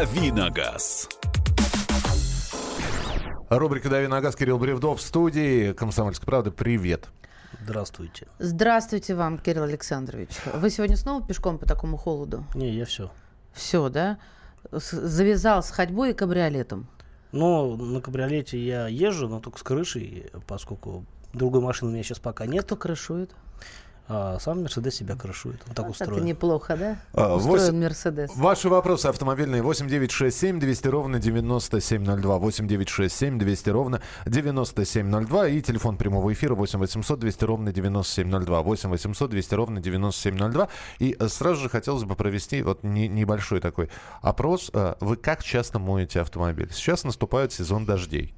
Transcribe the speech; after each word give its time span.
Давиногаз. 0.00 1.10
Рубрика 3.50 3.90
«Дави 3.90 4.06
на 4.06 4.22
газ» 4.22 4.34
Кирилл 4.34 4.58
Бревдов 4.58 4.98
в 4.98 5.02
студии. 5.02 5.74
Комсомольская 5.74 6.24
правда, 6.24 6.50
привет. 6.50 7.08
Здравствуйте. 7.60 8.26
Здравствуйте 8.38 9.14
вам, 9.14 9.36
Кирилл 9.36 9.64
Александрович. 9.64 10.30
Вы 10.54 10.70
сегодня 10.70 10.96
снова 10.96 11.22
пешком 11.22 11.58
по 11.58 11.66
такому 11.66 11.98
холоду? 11.98 12.46
Не, 12.54 12.70
я 12.70 12.86
все. 12.86 13.10
Все, 13.52 13.90
да? 13.90 14.16
С- 14.72 14.92
Завязал 14.92 15.62
с 15.62 15.70
ходьбой 15.70 16.12
и 16.12 16.14
кабриолетом. 16.14 16.88
Но 17.32 17.76
на 17.76 18.00
кабриолете 18.00 18.58
я 18.58 18.88
езжу, 18.88 19.28
но 19.28 19.38
только 19.40 19.58
с 19.58 19.62
крышей, 19.62 20.30
поскольку 20.46 21.04
другой 21.34 21.60
машины 21.60 21.90
у 21.90 21.92
меня 21.92 22.02
сейчас 22.04 22.20
пока 22.20 22.46
нет. 22.46 22.64
Кто 22.64 22.74
крышует? 22.76 23.32
А 24.12 24.40
сам 24.40 24.62
Мерседес 24.62 24.96
себя 24.96 25.14
крышует. 25.14 25.62
Он 25.68 25.74
так 25.74 25.84
Вот 25.86 25.92
устроен. 25.92 26.14
Это 26.14 26.24
неплохо, 26.24 26.76
да? 26.76 26.98
А, 27.12 27.36
Устроен 27.36 27.60
восемь- 27.60 27.80
Мерседес. 27.80 28.30
Ваши 28.34 28.68
вопросы 28.68 29.06
автомобильные 29.06 29.62
8967 29.62 30.58
200 30.58 30.88
ровно 30.88 31.20
9702. 31.20 32.38
8967 32.38 33.38
200 33.38 33.68
ровно 33.70 34.00
9702. 34.26 35.46
И 35.48 35.62
телефон 35.62 35.96
прямого 35.96 36.32
эфира 36.32 36.56
8 36.56 36.80
800 36.80 37.20
200 37.20 37.44
ровно 37.44 37.72
9702. 37.72 38.62
8 38.62 38.90
800 38.90 39.30
200 39.30 39.54
ровно 39.54 39.80
9702. 39.80 40.68
И 40.98 41.14
э, 41.16 41.28
сразу 41.28 41.60
же 41.62 41.68
хотелось 41.68 42.02
бы 42.02 42.16
провести 42.16 42.62
вот 42.62 42.82
не- 42.82 43.06
небольшой 43.06 43.60
такой 43.60 43.90
опрос. 44.22 44.72
Э, 44.74 44.94
Вы 44.98 45.14
как 45.18 45.44
часто 45.44 45.78
моете 45.78 46.20
автомобиль? 46.20 46.68
Сейчас 46.72 47.04
наступает 47.04 47.52
сезон 47.52 47.86
дождей. 47.86 48.34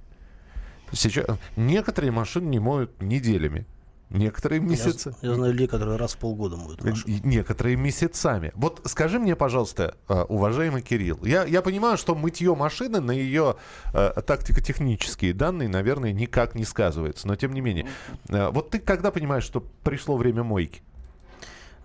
Сейчас 0.92 1.24
некоторые 1.56 2.10
машины 2.10 2.44
не 2.50 2.58
моют 2.58 3.00
неделями. 3.00 3.64
Некоторые 4.12 4.60
Я, 4.60 4.68
месяцы. 4.68 5.14
я 5.22 5.34
знаю 5.34 5.52
людей, 5.52 5.66
которые 5.66 5.96
раз 5.96 6.12
в 6.12 6.18
полгода 6.18 6.56
моют 6.56 6.84
машину. 6.84 7.04
И 7.06 7.20
Некоторые 7.26 7.76
месяцами. 7.76 8.52
Вот 8.54 8.82
скажи 8.84 9.18
мне, 9.18 9.34
пожалуйста, 9.34 9.96
э, 10.08 10.22
уважаемый 10.28 10.82
Кирилл, 10.82 11.24
я, 11.24 11.44
я 11.44 11.62
понимаю, 11.62 11.96
что 11.96 12.14
мытье 12.14 12.54
машины 12.54 13.00
на 13.00 13.12
ее 13.12 13.56
э, 13.94 14.20
тактико-технические 14.20 15.32
данные, 15.32 15.68
наверное, 15.68 16.12
никак 16.12 16.54
не 16.54 16.64
сказывается, 16.64 17.26
но 17.26 17.36
тем 17.36 17.54
не 17.54 17.62
менее. 17.62 17.88
Э, 18.28 18.50
вот 18.50 18.70
ты 18.70 18.78
когда 18.78 19.10
понимаешь, 19.10 19.44
что 19.44 19.64
пришло 19.82 20.16
время 20.16 20.42
мойки? 20.42 20.82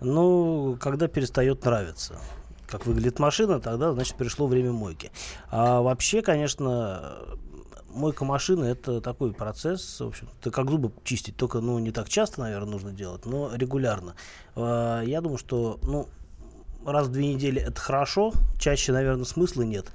Ну, 0.00 0.76
когда 0.80 1.08
перестает 1.08 1.64
нравиться, 1.64 2.18
как 2.68 2.86
выглядит 2.86 3.18
машина, 3.18 3.58
тогда, 3.58 3.92
значит, 3.92 4.16
пришло 4.16 4.46
время 4.46 4.72
мойки. 4.72 5.10
А 5.50 5.80
вообще, 5.80 6.20
конечно, 6.20 7.16
мойка 7.98 8.24
машины 8.24 8.64
это 8.64 9.00
такой 9.00 9.32
процесс, 9.32 10.00
в 10.00 10.06
общем, 10.06 10.28
это 10.40 10.50
как 10.50 10.70
зубы 10.70 10.92
чистить, 11.04 11.36
только, 11.36 11.60
ну, 11.60 11.78
не 11.78 11.90
так 11.90 12.08
часто, 12.08 12.40
наверное, 12.40 12.70
нужно 12.70 12.92
делать, 12.92 13.26
но 13.26 13.54
регулярно. 13.54 14.14
А, 14.56 15.02
Я 15.02 15.20
думаю, 15.20 15.38
что, 15.38 15.78
ну, 15.82 16.08
раз 16.86 17.08
в 17.08 17.12
две 17.12 17.34
недели 17.34 17.60
это 17.60 17.80
хорошо, 17.80 18.32
чаще, 18.58 18.92
наверное, 18.92 19.24
смысла 19.24 19.62
нет. 19.62 19.92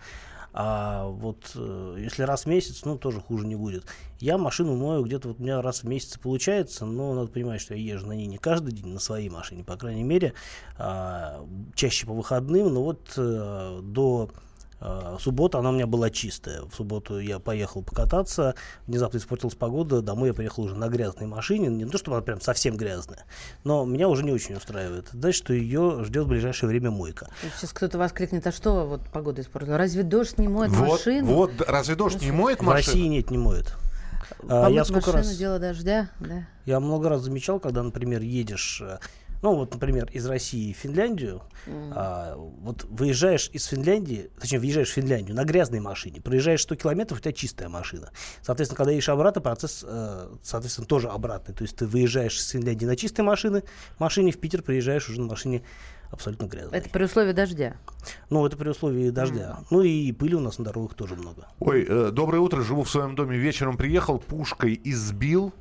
А 0.56 1.08
вот 1.08 1.52
э, 1.56 1.96
если 1.98 2.22
раз 2.22 2.44
в 2.44 2.46
месяц, 2.46 2.86
ну, 2.86 2.96
тоже 2.96 3.20
хуже 3.20 3.48
не 3.48 3.56
будет. 3.56 3.86
Я 4.20 4.38
машину 4.38 4.76
мою 4.76 5.04
где-то 5.04 5.30
вот 5.30 5.40
у 5.40 5.44
меня 5.44 5.64
раз 5.64 5.82
в 5.82 5.88
месяц 5.88 6.20
получается, 6.20 6.86
но 6.86 7.16
надо 7.16 7.30
понимать, 7.30 7.60
что 7.60 7.74
я 7.74 7.82
езжу 7.82 8.06
на 8.06 8.14
ней 8.14 8.28
не 8.28 8.38
каждый 8.38 8.72
день 8.72 8.94
на 8.94 9.00
своей 9.00 9.30
машине, 9.30 9.64
по 9.64 9.78
крайней 9.78 10.04
мере, 10.04 10.36
а, 10.78 11.44
чаще 11.74 12.06
по 12.06 12.14
выходным, 12.14 12.72
но 12.72 12.84
вот 12.84 13.14
э, 13.18 13.80
до 13.82 14.30
э, 14.84 15.18
субботы 15.20 15.58
она 15.58 15.70
у 15.70 15.74
меня 15.74 15.88
была 15.88 16.10
чистая. 16.10 16.62
В 16.64 16.76
субботу 16.76 17.20
я 17.20 17.40
поехал 17.40 17.82
покататься, 17.84 18.56
внезапно 18.88 19.18
испортилась 19.18 19.56
погода, 19.56 20.02
домой 20.02 20.30
я 20.30 20.34
приехал 20.34 20.64
уже 20.64 20.76
на 20.76 20.90
грязной 20.90 21.28
машине, 21.28 21.70
не 21.70 21.86
то, 21.86 21.98
чтобы 21.98 22.18
она 22.18 22.24
прям 22.24 22.42
совсем 22.42 22.76
грязная, 22.76 23.26
но 23.64 23.86
меня 23.86 24.10
уже 24.10 24.24
не 24.24 24.32
очень 24.32 24.56
устраивает. 24.56 25.08
Значит, 25.14 25.44
что 25.44 25.54
ее 25.54 26.04
ждет 26.04 26.26
в 26.26 26.28
ближайшее 26.28 26.70
время 26.70 26.92
мойка. 26.92 27.30
Сейчас 27.58 27.72
кто-то 27.72 27.98
воскликнет, 27.98 28.46
а 28.46 28.52
что 28.52 28.86
вот 28.86 29.02
погода 29.12 29.42
испортила? 29.42 29.78
Разве 29.78 30.04
дождь 30.04 30.38
не 30.38 30.48
моет 30.48 30.72
вот, 30.72 30.90
машину? 30.90 31.34
вот, 31.34 31.52
разве 31.68 31.96
дождь 31.96 32.22
не 32.22 32.32
моет 32.32 32.60
В 32.60 32.64
машину? 32.64 32.94
России 32.94 33.08
нет, 33.08 33.32
не 33.32 33.38
моет. 33.38 33.76
А, 34.48 34.64
Помыть 34.64 34.76
я 34.76 34.84
сколько 34.86 35.12
машину, 35.12 35.30
раз... 35.30 35.38
дело 35.38 35.60
дождя, 35.60 36.10
да. 36.20 36.48
Я 36.66 36.80
много 36.80 37.10
раз 37.10 37.22
замечал, 37.22 37.60
когда, 37.60 37.84
например, 37.84 38.22
едешь, 38.22 38.82
э, 38.82 39.00
ну 39.44 39.56
вот, 39.56 39.74
например, 39.74 40.10
из 40.12 40.26
России 40.26 40.72
в 40.72 40.78
Финляндию, 40.78 41.42
а, 41.68 42.36
вот 42.38 42.86
выезжаешь 42.86 43.50
из 43.52 43.66
Финляндии, 43.66 44.32
точнее, 44.40 44.60
въезжаешь 44.60 44.90
в 44.90 44.94
Финляндию 44.94 45.36
на 45.36 45.44
грязной 45.44 45.82
машине, 45.82 46.22
проезжаешь 46.22 46.62
100 46.62 46.76
километров, 46.76 47.20
у 47.20 47.22
тебя 47.22 47.34
чистая 47.34 47.68
машина. 47.68 48.12
Соответственно, 48.42 48.78
когда 48.78 48.92
едешь 48.92 49.10
обратно, 49.10 49.42
процесс, 49.42 49.84
э, 49.86 50.30
соответственно, 50.42 50.88
тоже 50.88 51.10
обратный. 51.10 51.54
То 51.54 51.64
есть 51.64 51.76
ты 51.76 51.86
выезжаешь 51.86 52.38
из 52.38 52.48
Финляндии 52.48 52.86
на 52.86 52.96
чистой 52.96 53.22
машине, 53.22 53.64
машине 54.00 54.32
в 54.32 54.40
Питер 54.40 54.62
приезжаешь 54.62 55.10
уже 55.10 55.20
на 55.20 55.28
машине 55.28 55.64
абсолютно 56.10 56.46
грязной. 56.46 56.80
Это 56.80 56.90
при 56.90 57.04
условии 57.04 57.34
дождя. 57.34 57.76
Ну, 58.30 58.46
это 58.46 58.56
при 58.56 58.70
условии 58.70 59.10
дождя. 59.10 59.60
Ну 59.72 59.82
и 59.82 60.12
пыли 60.14 60.36
у 60.36 60.40
нас 60.40 60.58
на 60.58 60.64
дорогах 60.64 60.94
тоже 60.94 61.16
много. 61.16 61.48
Ой, 61.60 61.86
э, 61.88 62.12
доброе 62.12 62.40
утро, 62.40 62.62
живу 62.62 62.84
в 62.84 62.90
своем 62.90 63.16
доме, 63.16 63.38
вечером 63.38 63.76
приехал, 63.76 64.20
пушкой 64.20 64.80
избил, 64.86 65.52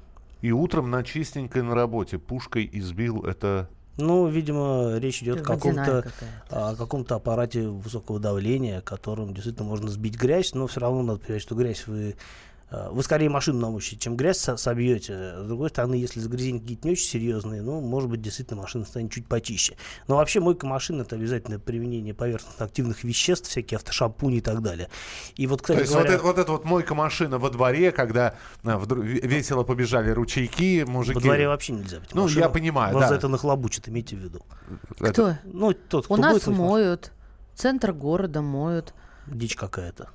и 0.42 0.50
утром 0.52 0.90
на 0.90 1.02
чистенькой 1.02 1.62
на 1.62 1.74
работе. 1.74 2.18
Пушкой 2.18 2.68
избил, 2.70 3.24
это... 3.24 3.70
Ну, 3.96 4.26
видимо, 4.26 4.96
речь 4.98 5.22
идет 5.22 5.42
о 5.42 5.44
каком-то 5.44 6.10
о 6.48 6.74
каком-то 6.74 7.14
аппарате 7.16 7.68
высокого 7.68 8.18
давления, 8.18 8.80
которым 8.80 9.34
действительно 9.34 9.68
можно 9.68 9.88
сбить 9.88 10.16
грязь, 10.16 10.54
но 10.54 10.66
все 10.66 10.80
равно 10.80 11.02
надо 11.02 11.20
понимать, 11.20 11.42
что 11.42 11.54
грязь 11.54 11.86
вы 11.86 12.16
вы 12.90 13.02
скорее 13.02 13.28
машину 13.28 13.58
намочите, 13.60 13.96
чем 13.98 14.16
грязь 14.16 14.38
со- 14.38 14.56
собьете. 14.56 15.34
С 15.38 15.46
другой 15.46 15.68
стороны, 15.70 15.94
если 15.94 16.20
загрязнения 16.20 16.60
какие-то 16.60 16.86
не 16.88 16.92
очень 16.92 17.06
серьезные, 17.06 17.60
ну, 17.62 17.80
может 17.80 18.08
быть, 18.08 18.22
действительно 18.22 18.62
машина 18.62 18.84
станет 18.86 19.12
чуть 19.12 19.26
почище. 19.26 19.76
Но 20.08 20.16
вообще 20.16 20.40
мойка 20.40 20.66
машины 20.66 21.02
это 21.02 21.16
обязательно 21.16 21.58
применение 21.58 22.14
поверхностно 22.14 22.64
активных 22.64 23.04
веществ, 23.04 23.48
всякие 23.50 23.76
автошампуни 23.76 24.38
и 24.38 24.40
так 24.40 24.62
далее. 24.62 24.88
И 25.36 25.46
вот, 25.46 25.60
кстати 25.60 25.78
То 25.78 25.82
есть 25.82 25.92
говоря, 25.92 26.10
вот, 26.10 26.14
это, 26.14 26.24
вот 26.24 26.38
эта 26.38 26.52
вот 26.52 26.64
мойка 26.64 26.94
машина 26.94 27.38
во 27.38 27.50
дворе, 27.50 27.92
когда 27.92 28.34
а, 28.64 28.78
вдруг 28.78 29.04
ве- 29.04 29.26
весело 29.26 29.64
побежали 29.64 30.10
ручейки, 30.10 30.84
мужики... 30.88 31.14
во 31.14 31.20
дворе 31.20 31.48
вообще 31.48 31.72
нельзя 31.74 32.00
быть. 32.00 32.14
Ну, 32.14 32.26
я 32.28 32.48
понимаю, 32.48 32.94
Вас 32.94 33.04
да. 33.04 33.08
за 33.10 33.14
это 33.16 33.28
нахлобучат, 33.28 33.88
имейте 33.88 34.16
в 34.16 34.20
виду. 34.20 34.42
Это- 34.98 35.12
Кто? 35.12 35.34
Ну, 35.44 35.72
тот, 35.74 36.06
кто 36.06 36.14
У 36.14 36.16
нас 36.16 36.46
моют. 36.46 37.12
Центр 37.54 37.92
города 37.92 38.40
моют. 38.40 38.94
Дичь 39.26 39.56
какая-то. 39.56 40.08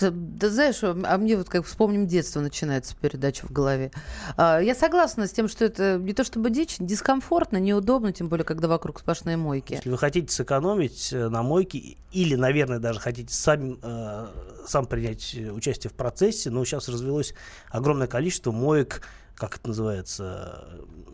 Да, 0.00 0.10
да 0.12 0.48
знаешь, 0.48 0.82
а 0.82 0.92
а 1.12 1.18
мне 1.18 1.36
вот 1.36 1.48
как 1.48 1.66
вспомним 1.66 2.06
детство 2.06 2.40
начинается 2.40 2.96
передача 2.96 3.46
в 3.46 3.52
голове. 3.52 3.90
А, 4.36 4.60
я 4.60 4.74
согласна 4.74 5.26
с 5.26 5.30
тем, 5.30 5.48
что 5.48 5.64
это 5.64 5.98
не 5.98 6.12
то 6.12 6.24
чтобы 6.24 6.50
дичь, 6.50 6.76
дискомфортно, 6.78 7.58
неудобно, 7.58 8.12
тем 8.12 8.28
более, 8.28 8.44
когда 8.44 8.68
вокруг 8.68 9.00
сплошные 9.00 9.36
мойки. 9.36 9.74
Если 9.74 9.90
вы 9.90 9.98
хотите 9.98 10.32
сэкономить 10.32 11.12
э, 11.12 11.28
на 11.28 11.42
мойке 11.42 11.96
или, 12.12 12.34
наверное, 12.34 12.78
даже 12.78 13.00
хотите 13.00 13.34
сами, 13.34 13.76
э, 13.82 14.26
сам 14.66 14.86
принять 14.86 15.34
э, 15.34 15.50
участие 15.50 15.90
в 15.90 15.94
процессе, 15.94 16.50
но 16.50 16.64
сейчас 16.64 16.88
развелось 16.88 17.34
огромное 17.70 18.06
количество 18.06 18.52
моек, 18.52 19.02
как 19.48 19.56
это 19.58 19.68
называется, 19.68 20.64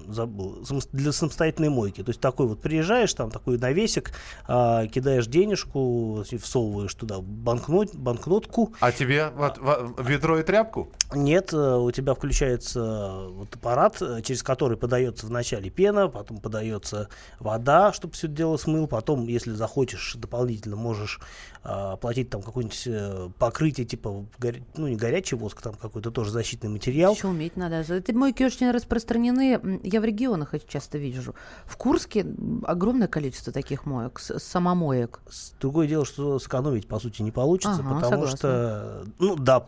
э, 0.07 0.13
забыл, 0.13 0.65
для 0.93 1.13
самостоятельной 1.13 1.69
мойки. 1.69 2.03
То 2.03 2.11
есть 2.11 2.21
такой 2.21 2.47
вот 2.47 2.61
приезжаешь, 2.61 3.13
там 3.15 3.31
такой 3.31 3.59
навесик, 3.59 4.13
а, 4.47 4.87
кидаешь 4.87 5.27
денежку, 5.27 6.25
всовываешь 6.41 6.95
туда 6.95 7.21
банкнот, 7.21 7.95
банкнотку, 7.95 8.75
А 8.81 8.93
тебе 8.93 9.31
вот, 9.35 9.59
во- 9.59 9.95
ведро 10.03 10.39
и 10.39 10.43
тряпку? 10.43 10.89
нет, 11.15 11.53
э, 11.53 11.77
у 11.77 11.91
тебя 11.91 12.15
включается 12.15 13.27
вот 13.31 13.55
аппарат, 13.55 14.01
э, 14.03 14.21
через 14.23 14.43
который 14.43 14.77
подается 14.77 15.27
вначале 15.27 15.71
пена, 15.71 16.09
потом 16.09 16.39
подается 16.39 17.09
вода, 17.39 17.93
чтобы 17.93 18.15
все 18.15 18.29
дело 18.29 18.57
смыл, 18.57 18.87
потом, 18.87 19.27
если 19.27 19.53
захочешь, 19.53 20.15
дополнительно 20.17 20.77
можешь 20.77 21.21
а, 21.63 21.97
платить 21.97 22.31
там 22.31 22.43
какое-нибудь 22.43 22.83
э, 22.87 23.31
покрытие, 23.39 23.87
типа, 23.87 24.27
горя- 24.39 24.63
ну 24.77 24.89
не 24.89 24.97
горячий 24.97 25.37
воск, 25.37 25.61
там 25.61 25.75
какой-то 25.75 26.11
тоже 26.11 26.31
защитный 26.31 26.71
материал. 26.71 27.15
Еще 27.15 27.29
уметь 27.29 27.57
надо. 27.57 27.81
Эти 27.93 28.13
мойки 28.13 28.43
очень 28.43 28.71
распространены. 28.71 29.81
Я 29.83 30.01
в 30.01 30.05
регионах 30.05 30.55
их 30.55 30.67
часто 30.67 30.99
вижу. 30.99 31.35
В 31.67 31.77
Курске 31.77 32.27
огромное 32.65 33.09
количество 33.09 33.53
таких 33.53 33.87
моек, 33.87 34.19
самомоек. 34.21 35.21
Другое 35.61 35.87
дело, 35.87 36.05
что 36.05 36.39
сэкономить, 36.39 36.87
по 36.87 36.99
сути, 37.01 37.23
не 37.23 37.31
получится, 37.31 37.81
Ага, 37.81 37.95
потому 38.01 38.27
согласна. 38.27 38.37
что, 38.39 39.05
ну 39.19 39.37
да, 39.37 39.61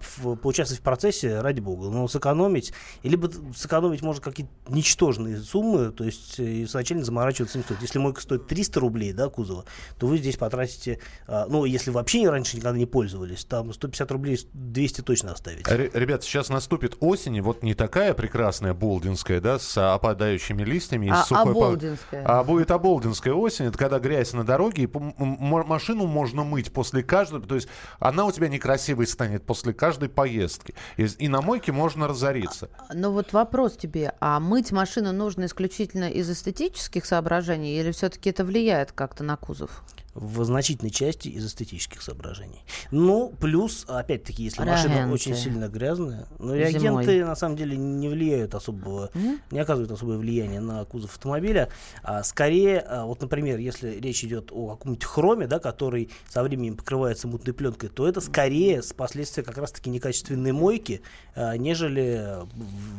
поучаствовать 0.42 0.81
в 0.81 0.84
процессе, 0.84 1.40
ради 1.40 1.60
бога, 1.60 1.88
но 1.88 2.06
сэкономить, 2.08 2.72
либо 3.02 3.31
сэкономить 3.56 4.02
можно 4.02 4.22
какие-то 4.22 4.52
ничтожные 4.69 5.38
суммы, 5.38 5.90
то 5.90 6.04
есть 6.04 6.38
э, 6.38 6.64
изначально 6.64 7.04
заморачиваться 7.04 7.58
не 7.58 7.64
стоит. 7.64 7.81
Если 7.82 7.98
мойка 7.98 8.20
стоит 8.20 8.46
300 8.46 8.81
рублей, 8.81 9.12
да, 9.12 9.28
кузова, 9.28 9.64
то 9.98 10.06
вы 10.06 10.19
здесь 10.19 10.37
потратите, 10.37 11.00
а, 11.26 11.46
ну, 11.48 11.64
если 11.64 11.79
вообще 11.88 12.28
раньше 12.28 12.56
никогда 12.56 12.76
не 12.78 12.86
пользовались, 12.86 13.44
там 13.44 13.72
150 13.72 14.10
рублей, 14.12 14.38
200 14.52 15.00
точно 15.02 15.32
оставите. 15.32 15.70
Р- 15.70 15.90
Ребят, 15.94 16.22
сейчас 16.22 16.48
наступит 16.48 16.96
осень, 17.00 17.36
и 17.36 17.40
вот 17.40 17.62
не 17.62 17.74
такая 17.74 18.14
прекрасная 18.14 18.74
болдинская, 18.74 19.40
да, 19.40 19.58
с 19.58 19.76
опадающими 19.94 20.62
листьями. 20.62 21.06
и 21.06 21.10
А 21.10 21.22
с 21.22 21.28
сухой 21.28 21.52
оболдинская? 21.52 22.24
А 22.24 22.44
будет 22.44 22.70
оболдинская 22.70 23.32
осень, 23.34 23.66
это 23.66 23.78
когда 23.78 23.98
грязь 23.98 24.32
на 24.32 24.44
дороге, 24.44 24.84
и 24.84 24.88
машину 25.18 26.06
можно 26.06 26.44
мыть 26.44 26.72
после 26.72 27.02
каждой, 27.02 27.40
то 27.42 27.54
есть 27.54 27.68
она 27.98 28.24
у 28.26 28.32
тебя 28.32 28.48
некрасивой 28.48 29.06
станет 29.06 29.44
после 29.46 29.72
каждой 29.72 30.08
поездки. 30.08 30.74
И, 30.96 31.04
и 31.04 31.28
на 31.28 31.40
мойке 31.40 31.72
можно 31.72 32.08
разориться. 32.08 32.68
Но 32.92 33.12
вот 33.12 33.32
вопрос 33.32 33.76
тебе, 33.76 34.12
а 34.20 34.40
мыть 34.40 34.72
машину 34.72 35.12
нужно 35.12 35.46
исключительно 35.46 36.10
из 36.10 36.30
эстетических 36.30 37.04
соображений 37.06 37.78
или 37.78 37.92
все-таки 37.92 38.30
это 38.30 38.44
влияет 38.44 38.92
как-то 38.92 39.24
на 39.24 39.36
кузов? 39.36 39.82
В 40.14 40.44
значительной 40.44 40.90
части 40.90 41.28
из 41.28 41.46
эстетических 41.46 42.02
соображений. 42.02 42.64
Ну, 42.90 43.32
плюс, 43.40 43.84
опять-таки, 43.88 44.42
если 44.42 44.62
машина 44.64 44.92
Реагенты. 44.94 45.14
очень 45.14 45.36
сильно 45.36 45.68
грязная, 45.68 46.26
но 46.38 46.54
реагенты 46.54 47.12
Зимой. 47.12 47.24
на 47.24 47.36
самом 47.36 47.56
деле 47.56 47.76
не 47.76 48.08
влияют 48.08 48.54
особого, 48.54 49.10
М? 49.14 49.40
не 49.52 49.60
оказывают 49.60 49.92
особое 49.92 50.18
влияние 50.18 50.60
на 50.60 50.84
кузов 50.84 51.12
автомобиля. 51.12 51.68
А 52.02 52.24
скорее, 52.24 52.80
а, 52.80 53.04
вот, 53.06 53.20
например, 53.22 53.58
если 53.58 54.00
речь 54.00 54.24
идет 54.24 54.50
о 54.50 54.70
каком-нибудь 54.70 55.04
хроме, 55.04 55.46
да, 55.46 55.60
который 55.60 56.10
со 56.28 56.42
временем 56.42 56.76
покрывается 56.76 57.28
мутной 57.28 57.54
пленкой, 57.54 57.88
то 57.88 58.08
это 58.08 58.20
скорее 58.20 58.82
с 58.82 58.92
последствия 58.92 59.44
как 59.44 59.58
раз-таки 59.58 59.90
некачественной 59.90 60.52
мойки, 60.52 61.02
а, 61.36 61.56
нежели 61.56 62.38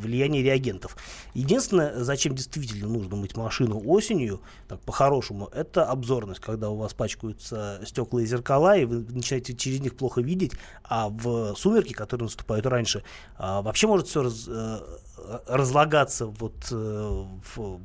влияние 0.02 0.44
реагентов. 0.44 0.96
Единственное, 1.34 2.02
зачем 2.04 2.36
действительно 2.36 2.88
нужно 2.88 3.18
мыть 3.18 3.36
машину 3.36 3.82
осенью, 3.86 4.42
так 4.70 4.80
по-хорошему, 4.82 5.48
это 5.54 5.86
обзорность, 5.86 6.40
когда 6.40 6.70
у 6.70 6.78
вас 6.78 6.94
пачкаются 7.12 7.82
стекла 7.86 8.22
и 8.22 8.26
зеркала, 8.26 8.78
и 8.78 8.86
вы 8.86 9.06
начинаете 9.10 9.54
через 9.54 9.80
них 9.82 9.96
плохо 9.96 10.22
видеть, 10.22 10.54
а 10.84 11.10
в 11.10 11.56
сумерки, 11.56 11.94
которые 11.94 12.26
наступают 12.26 12.66
раньше, 12.66 13.04
а, 13.38 13.62
вообще 13.62 13.88
может 13.88 14.08
все 14.08 14.32
разлагаться 15.48 16.26
вот 16.26 16.68
э, 16.72 17.26
в, 17.56 17.80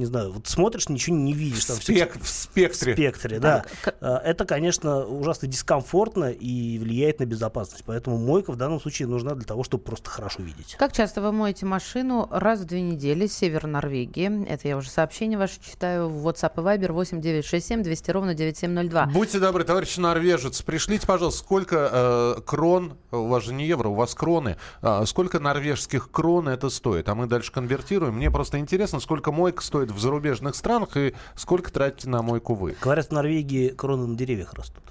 не 0.00 0.06
знаю, 0.06 0.32
вот 0.32 0.46
смотришь, 0.48 0.88
ничего 0.88 1.14
не 1.16 1.32
видишь. 1.32 1.64
Там 1.66 1.76
всё 1.76 1.92
Спек- 1.92 2.18
в 2.18 2.22
в 2.24 2.28
спектре. 2.28 2.92
спектре, 2.94 3.38
да. 3.38 3.64
к- 3.82 3.94
А, 4.00 4.18
Это, 4.24 4.44
конечно, 4.44 5.04
ужасно 5.04 5.46
дискомфортно 5.48 6.30
и 6.30 6.78
влияет 6.78 7.20
на 7.20 7.26
безопасность. 7.26 7.84
Поэтому 7.86 8.16
мойка 8.18 8.50
в 8.52 8.56
данном 8.56 8.80
случае 8.80 9.08
нужна 9.08 9.34
для 9.34 9.44
того, 9.44 9.62
чтобы 9.64 9.84
просто 9.84 10.10
хорошо 10.10 10.42
видеть. 10.42 10.74
Как 10.78 10.92
часто 10.92 11.20
вы 11.20 11.32
моете 11.32 11.66
машину? 11.66 12.26
Раз 12.30 12.60
в 12.60 12.64
две 12.64 12.80
недели. 12.80 13.26
Север 13.26 13.66
Норвегии. 13.66 14.46
Это 14.48 14.68
я 14.68 14.76
уже 14.76 14.88
сообщение 14.90 15.38
ваше 15.38 15.60
читаю 15.60 16.08
в 16.08 16.26
WhatsApp 16.26 16.52
и 16.56 16.60
Viber 16.60 16.92
8967 16.92 17.82
200 17.82 18.10
ровно 18.10 18.34
9702. 18.34 19.06
Будьте 19.06 19.38
добры, 19.38 19.64
товарищ 19.64 19.96
норвежец, 19.98 20.62
пришлите, 20.62 21.06
пожалуйста, 21.06 21.40
сколько 21.40 21.90
э, 21.92 22.40
крон, 22.46 22.94
у 23.10 23.26
вас 23.26 23.44
же 23.44 23.52
не 23.54 23.66
евро, 23.66 23.88
у 23.88 23.94
вас 23.94 24.14
кроны, 24.14 24.56
а, 24.82 25.04
сколько 25.06 25.38
норвежских 25.40 26.10
крон 26.10 26.48
это 26.48 26.70
стоит? 26.70 27.08
А 27.08 27.14
мы 27.14 27.26
дальше 27.26 27.52
конвертируем. 27.52 28.14
Мне 28.14 28.30
просто 28.30 28.58
интересно, 28.58 29.00
сколько 29.00 29.32
мойка 29.32 29.62
стоит 29.62 29.89
в 29.92 29.98
зарубежных 29.98 30.54
странах 30.54 30.96
и 30.96 31.14
сколько 31.34 31.72
тратите 31.72 32.08
на 32.08 32.22
мойку 32.22 32.54
вы. 32.54 32.76
Говорят, 32.80 33.08
в 33.08 33.10
Норвегии 33.12 33.68
кроны 33.68 34.06
на 34.06 34.16
деревьях 34.16 34.54
растут. 34.54 34.84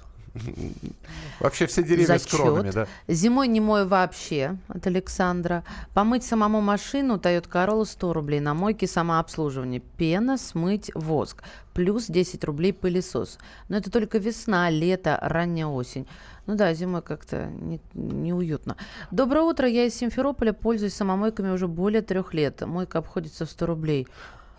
Вообще 1.40 1.66
все 1.66 1.82
деревья 1.82 2.06
Зачет. 2.06 2.28
с 2.28 2.30
кронами, 2.30 2.70
да? 2.70 2.86
Зимой 3.08 3.48
не 3.48 3.60
мою 3.60 3.88
вообще, 3.88 4.56
от 4.68 4.86
Александра. 4.86 5.64
Помыть 5.92 6.22
самому 6.24 6.60
машину 6.60 7.16
Toyota 7.16 7.48
Corolla 7.48 7.84
100 7.84 8.12
рублей. 8.12 8.40
На 8.40 8.54
мойке 8.54 8.86
самообслуживание. 8.86 9.80
Пена, 9.80 10.38
смыть, 10.38 10.90
воск. 10.94 11.42
Плюс 11.74 12.06
10 12.06 12.44
рублей 12.44 12.72
пылесос. 12.72 13.38
Но 13.68 13.76
это 13.76 13.90
только 13.90 14.18
весна, 14.18 14.70
лето, 14.70 15.18
ранняя 15.20 15.66
осень. 15.66 16.06
Ну 16.46 16.54
да, 16.56 16.74
зимой 16.74 17.02
как-то 17.02 17.46
не- 17.46 17.80
неуютно. 17.94 18.76
Доброе 19.10 19.42
утро, 19.42 19.68
я 19.68 19.84
из 19.84 19.94
Симферополя, 19.94 20.52
пользуюсь 20.52 20.94
самомойками 20.94 21.50
уже 21.50 21.68
более 21.68 22.02
трех 22.02 22.34
лет. 22.34 22.60
Мойка 22.66 22.98
обходится 22.98 23.46
в 23.46 23.50
100 23.50 23.66
рублей. 23.66 24.06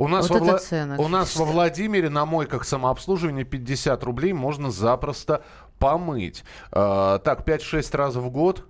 У 0.01 0.07
нас, 0.07 0.30
Вот 0.31 0.39
во, 0.42 0.48
Вла- 0.48 0.57
цены. 0.57 0.95
у 0.98 1.07
нас 1.07 1.36
во 1.36 1.45
Владимире 1.45 2.09
на 2.09 2.25
мойках 2.25 2.63
самообслуживания 2.63 3.44
50 3.44 4.03
рублей 4.03 4.33
можно 4.33 4.71
запросто 4.71 5.44
помыть. 5.77 6.44
А, 6.71 7.19
так, 7.19 7.45
5-6 7.45 7.94
раз 7.95 8.15
в 8.15 8.27
год, 8.31 8.65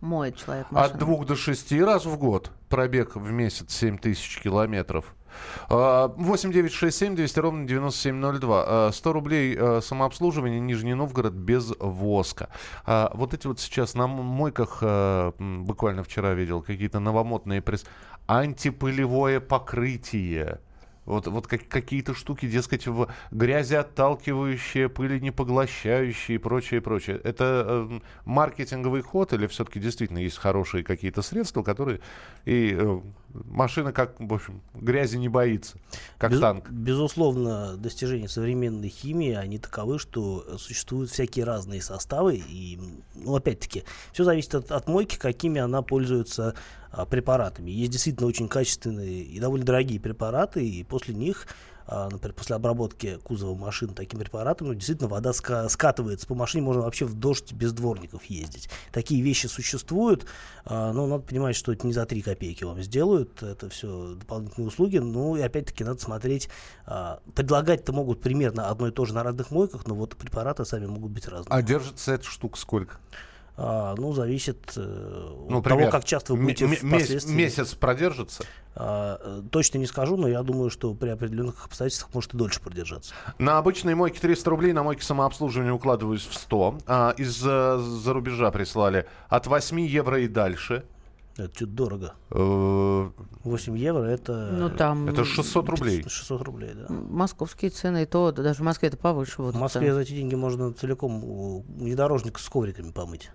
Моет 0.00 0.36
человек 0.36 0.64
от 0.70 0.72
машину. 0.72 0.98
2 1.16 1.24
до 1.26 1.36
6 1.36 1.80
раз 1.84 2.06
в 2.06 2.16
год, 2.16 2.50
пробег 2.70 3.14
в 3.14 3.30
месяц 3.30 3.74
7 3.74 3.98
тысяч 3.98 4.40
километров. 4.40 5.14
А, 5.68 6.08
8 6.08 6.52
9 6.52 6.72
6 6.72 6.96
7 6.96 7.14
200 7.16 7.38
ровно 7.40 7.66
9702. 7.66 8.64
А, 8.66 8.90
100 8.92 9.12
рублей 9.12 9.56
а, 9.58 9.80
самообслуживание 9.80 10.60
Нижний 10.60 10.94
Новгород 10.94 11.32
без 11.34 11.72
воска. 11.78 12.48
А, 12.86 13.10
Вот 13.14 13.34
эти 13.34 13.46
вот 13.46 13.60
сейчас 13.60 13.94
на 13.94 14.06
мойках, 14.06 14.78
а, 14.82 15.32
буквально 15.38 16.02
вчера 16.02 16.34
видел, 16.34 16.62
какие-то 16.62 17.00
новомодные 17.00 17.62
пресс... 17.62 17.84
Антипылевое 18.26 19.40
покрытие. 19.40 20.60
Вот, 21.04 21.26
вот 21.26 21.46
как- 21.46 21.68
какие-то 21.68 22.14
штуки, 22.14 22.46
дескать, 22.46 22.86
в 22.86 23.08
грязи 23.30 23.74
отталкивающие, 23.74 24.88
пыли 24.88 25.20
не 25.20 25.30
поглощающие 25.30 26.36
и 26.36 26.38
прочее, 26.38 26.80
прочее. 26.80 27.20
Это 27.22 27.88
э, 27.90 28.00
маркетинговый 28.24 29.02
ход 29.02 29.32
или 29.34 29.46
все-таки 29.46 29.80
действительно 29.80 30.18
есть 30.18 30.38
хорошие 30.38 30.82
какие-то 30.82 31.20
средства, 31.20 31.62
которые 31.62 32.00
и 32.46 32.74
э, 32.74 33.00
машина, 33.44 33.92
как, 33.92 34.14
в 34.18 34.32
общем, 34.32 34.62
грязи 34.74 35.16
не 35.16 35.28
боится, 35.28 35.76
как 36.18 36.32
Без- 36.32 36.40
танк. 36.40 36.70
Безусловно, 36.70 37.76
достижения 37.76 38.28
современной 38.28 38.88
химии, 38.88 39.32
они 39.32 39.58
таковы, 39.58 39.98
что 39.98 40.56
существуют 40.58 41.10
всякие 41.10 41.44
разные 41.44 41.82
составы. 41.82 42.36
И, 42.36 42.78
ну, 43.14 43.34
опять-таки, 43.34 43.84
все 44.12 44.24
зависит 44.24 44.54
от, 44.54 44.70
от 44.70 44.88
мойки, 44.88 45.16
какими 45.16 45.60
она 45.60 45.82
пользуется 45.82 46.54
а, 46.90 47.06
препаратами. 47.06 47.70
Есть 47.70 47.92
действительно 47.92 48.28
очень 48.28 48.48
качественные 48.48 49.22
и 49.22 49.40
довольно 49.40 49.66
дорогие 49.66 50.00
препараты, 50.00 50.66
и 50.66 50.84
после 50.84 51.14
них, 51.14 51.46
например, 51.88 52.34
после 52.34 52.56
обработки 52.56 53.18
кузова 53.22 53.56
машин 53.56 53.94
таким 53.94 54.20
препаратом, 54.20 54.68
ну, 54.68 54.74
действительно 54.74 55.08
вода 55.08 55.30
ска- 55.30 55.68
скатывается 55.68 56.26
по 56.26 56.34
машине, 56.34 56.62
можно 56.64 56.82
вообще 56.82 57.04
в 57.04 57.14
дождь 57.14 57.52
без 57.52 57.72
дворников 57.72 58.24
ездить. 58.24 58.68
Такие 58.92 59.22
вещи 59.22 59.46
существуют, 59.46 60.26
а, 60.64 60.92
но 60.92 61.06
надо 61.06 61.22
понимать, 61.22 61.56
что 61.56 61.72
это 61.72 61.86
не 61.86 61.92
за 61.92 62.06
3 62.06 62.22
копейки 62.22 62.64
вам 62.64 62.82
сделают, 62.82 63.42
это 63.42 63.68
все 63.68 64.14
дополнительные 64.14 64.68
услуги, 64.68 64.98
ну 64.98 65.36
и 65.36 65.42
опять-таки 65.42 65.84
надо 65.84 66.00
смотреть, 66.00 66.48
а, 66.86 67.20
предлагать-то 67.34 67.92
могут 67.92 68.20
примерно 68.20 68.68
одно 68.68 68.88
и 68.88 68.90
то 68.90 69.04
же 69.04 69.14
на 69.14 69.22
разных 69.22 69.50
мойках, 69.50 69.86
но 69.86 69.94
вот 69.94 70.16
препараты 70.16 70.64
сами 70.64 70.86
могут 70.86 71.10
быть 71.12 71.28
разные. 71.28 71.48
А 71.50 71.62
держится 71.62 72.12
эта 72.12 72.24
штука 72.24 72.58
сколько? 72.58 72.98
А, 73.56 73.94
ну, 73.96 74.12
зависит 74.12 74.72
э, 74.76 75.28
Ну, 75.48 75.58
от 75.58 75.64
пример. 75.64 75.80
того, 75.82 75.90
как 75.92 76.04
часто 76.04 76.34
вы 76.34 76.42
будете 76.42 76.66
впоследствии. 76.66 77.32
месяц 77.32 77.74
продержится? 77.74 78.42
А, 78.74 79.20
э, 79.22 79.42
точно 79.50 79.78
не 79.78 79.86
скажу, 79.86 80.16
но 80.16 80.26
я 80.26 80.42
думаю, 80.42 80.70
что 80.70 80.92
при 80.94 81.10
определенных 81.10 81.64
обстоятельствах 81.64 82.12
может 82.14 82.34
и 82.34 82.36
дольше 82.36 82.60
продержаться. 82.60 83.14
На 83.38 83.58
обычной 83.58 83.94
мойке 83.94 84.18
300 84.18 84.50
рублей, 84.50 84.72
на 84.72 84.82
мойке 84.82 85.04
самообслуживания 85.04 85.72
укладываюсь 85.72 86.26
в 86.26 86.34
100. 86.34 86.78
А, 86.86 87.14
из-за 87.16 87.78
рубежа 88.12 88.50
прислали 88.50 89.06
от 89.28 89.46
8 89.46 89.80
евро 89.82 90.20
и 90.20 90.26
дальше. 90.26 90.84
Это 91.36 91.52
что-то 91.54 91.72
дорого. 91.72 92.14
Э, 92.30 93.10
8 93.44 93.78
евро 93.78 94.02
это... 94.04 94.50
Ну 94.52 94.68
там 94.70 95.08
Это 95.08 95.24
600 95.24 95.68
рублей. 95.68 96.04
600 96.08 96.42
рублей, 96.42 96.70
да. 96.74 96.86
московские 96.88 97.70
цены, 97.70 98.02
и 98.02 98.06
то 98.06 98.30
даже 98.32 98.62
в 98.62 98.64
Москве 98.64 98.88
это 98.88 98.96
повыше. 98.96 99.42
Вот 99.42 99.54
В 99.54 99.58
Москве 99.58 99.86
это. 99.86 99.94
за 99.94 100.00
эти 100.02 100.12
деньги 100.12 100.34
можно 100.34 100.72
целиком 100.72 101.62
внедорожник 101.78 102.38
с 102.40 102.48
ковриками 102.48 102.90
помыть. 102.92 103.30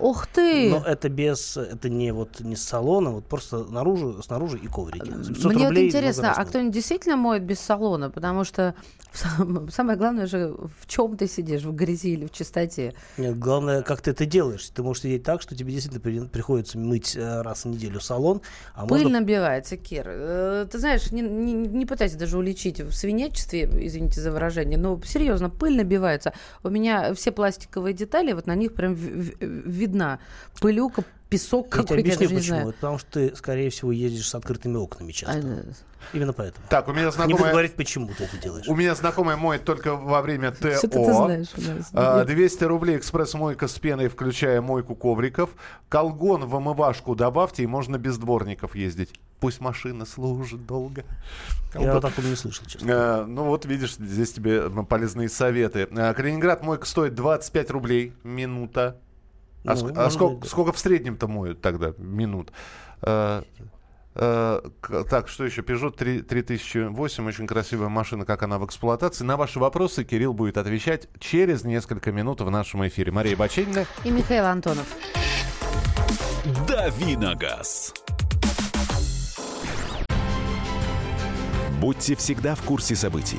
Ух 0.00 0.26
ты! 0.26 0.70
Но 0.70 0.84
это 0.84 1.08
без, 1.08 1.56
это 1.56 1.88
не 1.88 2.12
вот 2.12 2.40
не 2.40 2.56
с 2.56 2.62
салона, 2.62 3.10
вот 3.10 3.26
просто 3.26 3.64
наружу, 3.64 4.22
снаружи 4.22 4.58
и 4.58 4.66
коврики. 4.66 5.10
За 5.10 5.32
500 5.34 5.52
Мне 5.54 5.68
вот 5.68 5.76
интересно, 5.78 6.32
а 6.36 6.44
кто-нибудь 6.44 6.72
действительно 6.74 7.16
моет 7.16 7.42
без 7.44 7.60
салона? 7.60 8.10
Потому 8.10 8.44
что 8.44 8.74
сам- 9.12 9.68
самое 9.70 9.98
главное 9.98 10.26
же, 10.26 10.54
в 10.80 10.86
чем 10.86 11.16
ты 11.16 11.26
сидишь, 11.26 11.62
в 11.62 11.72
грязи 11.74 12.12
или 12.14 12.26
в 12.26 12.30
чистоте. 12.32 12.94
Нет, 13.18 13.38
главное, 13.38 13.82
как 13.82 14.00
ты 14.00 14.12
это 14.12 14.24
делаешь. 14.26 14.68
Ты 14.74 14.82
можешь 14.82 15.02
сидеть 15.02 15.22
так, 15.24 15.42
что 15.42 15.54
тебе 15.56 15.72
действительно 15.72 16.00
при- 16.00 16.28
приходится 16.28 16.78
мыть 16.78 17.16
э, 17.16 17.42
раз 17.42 17.64
в 17.64 17.68
неделю 17.68 18.00
салон, 18.00 18.40
а 18.74 18.86
Пыль 18.86 19.02
можно 19.04 19.20
набивается, 19.20 19.76
Кир. 19.76 20.04
Э, 20.06 20.66
Ты 20.70 20.78
знаешь, 20.78 21.10
не, 21.12 21.22
не, 21.22 21.52
не 21.52 21.86
пытайся 21.86 22.18
даже 22.18 22.38
уличить 22.38 22.80
в 22.80 22.92
свинячестве, 22.92 23.68
извините 23.86 24.20
за 24.20 24.30
выражение, 24.32 24.78
но 24.78 25.00
серьезно, 25.04 25.50
пыль 25.50 25.76
набивается. 25.76 26.32
У 26.62 26.70
меня 26.70 27.12
все 27.14 27.32
пластиковые 27.32 27.94
детали, 27.94 28.32
вот 28.32 28.46
на 28.46 28.54
них 28.54 28.74
прям 28.74 28.94
в- 28.94 28.98
в- 29.40 29.89
видна 29.90 30.18
пылюка, 30.60 31.04
песок 31.28 31.66
Я 31.66 31.70
тебе 31.70 31.82
какой-то, 31.82 31.94
я 31.94 32.00
объясню 32.00 32.20
даже 32.28 32.34
не 32.34 32.40
почему. 32.40 32.56
знаю. 32.56 32.72
Потому 32.72 32.98
что 32.98 33.10
ты, 33.10 33.36
скорее 33.36 33.70
всего, 33.70 33.92
ездишь 33.92 34.28
с 34.28 34.34
открытыми 34.34 34.76
окнами 34.76 35.12
часто. 35.12 35.38
А, 35.38 35.62
Именно 36.14 36.32
поэтому. 36.32 36.66
Так, 36.70 36.88
у 36.88 36.92
меня 36.92 37.02
Не 37.02 37.06
буду 37.08 37.16
знакомая, 37.16 37.52
говорить, 37.52 37.74
почему 37.74 38.08
ты 38.08 38.24
это 38.24 38.38
делаешь. 38.38 38.66
у 38.66 38.74
меня 38.74 38.94
знакомая 38.94 39.36
моет 39.36 39.64
только 39.64 39.94
во 39.96 40.22
время 40.22 40.50
ТО. 40.60 40.70
Что-то 40.78 41.04
ты 41.04 41.12
знаешь 41.12 41.48
у 41.56 41.60
нас. 41.60 41.90
А, 41.92 42.24
200 42.24 42.64
рублей 42.64 42.96
экспресс-мойка 42.96 43.68
с 43.68 43.78
пеной, 43.78 44.08
включая 44.08 44.60
мойку 44.62 44.94
ковриков. 44.94 45.50
Колгон 45.88 46.46
в 46.46 46.56
омывашку 46.56 47.14
добавьте, 47.14 47.62
и 47.64 47.66
можно 47.66 47.98
без 47.98 48.16
дворников 48.16 48.74
ездить. 48.74 49.12
Пусть 49.40 49.60
машина 49.60 50.04
служит 50.06 50.66
долго. 50.66 51.04
Я 51.74 51.96
о 51.96 52.00
таком 52.00 52.28
не 52.28 52.34
слышал, 52.34 52.64
честно. 52.66 52.90
Э, 52.90 53.24
ну 53.26 53.44
вот 53.44 53.64
видишь, 53.66 53.94
здесь 53.96 54.32
тебе 54.32 54.68
полезные 54.70 55.28
советы. 55.28 55.86
Э, 55.90 56.14
Калининград 56.14 56.62
мойка 56.62 56.86
стоит 56.86 57.14
25 57.14 57.70
рублей 57.70 58.12
минута. 58.24 58.96
А, 59.64 59.74
Ну, 59.74 59.88
ск- 59.88 59.92
а 59.96 60.10
сколько, 60.10 60.32
быть, 60.34 60.42
да. 60.42 60.48
сколько 60.48 60.72
в 60.72 60.78
среднем-то 60.78 61.28
моют 61.28 61.60
тогда 61.60 61.92
минут? 61.98 62.50
Э, 63.02 63.42
э, 64.14 64.60
так, 65.10 65.28
что 65.28 65.44
еще? 65.44 65.60
Peugeot 65.62 65.96
3, 65.96 66.22
3008, 66.22 67.26
очень 67.26 67.46
красивая 67.46 67.88
машина, 67.88 68.24
как 68.24 68.42
она 68.42 68.58
в 68.58 68.64
эксплуатации. 68.66 69.24
На 69.24 69.36
ваши 69.36 69.58
вопросы 69.58 70.04
Кирилл 70.04 70.32
будет 70.32 70.56
отвечать 70.56 71.08
через 71.18 71.64
несколько 71.64 72.10
минут 72.12 72.40
в 72.40 72.50
нашем 72.50 72.86
эфире. 72.88 73.12
Мария 73.12 73.36
Баченина. 73.36 73.84
И 74.04 74.10
Михаил 74.10 74.46
Антонов. 74.46 74.86
Давиногаз. 76.66 77.92
Будьте 81.80 82.14
всегда 82.14 82.54
в 82.54 82.62
курсе 82.62 82.94
событий. 82.94 83.38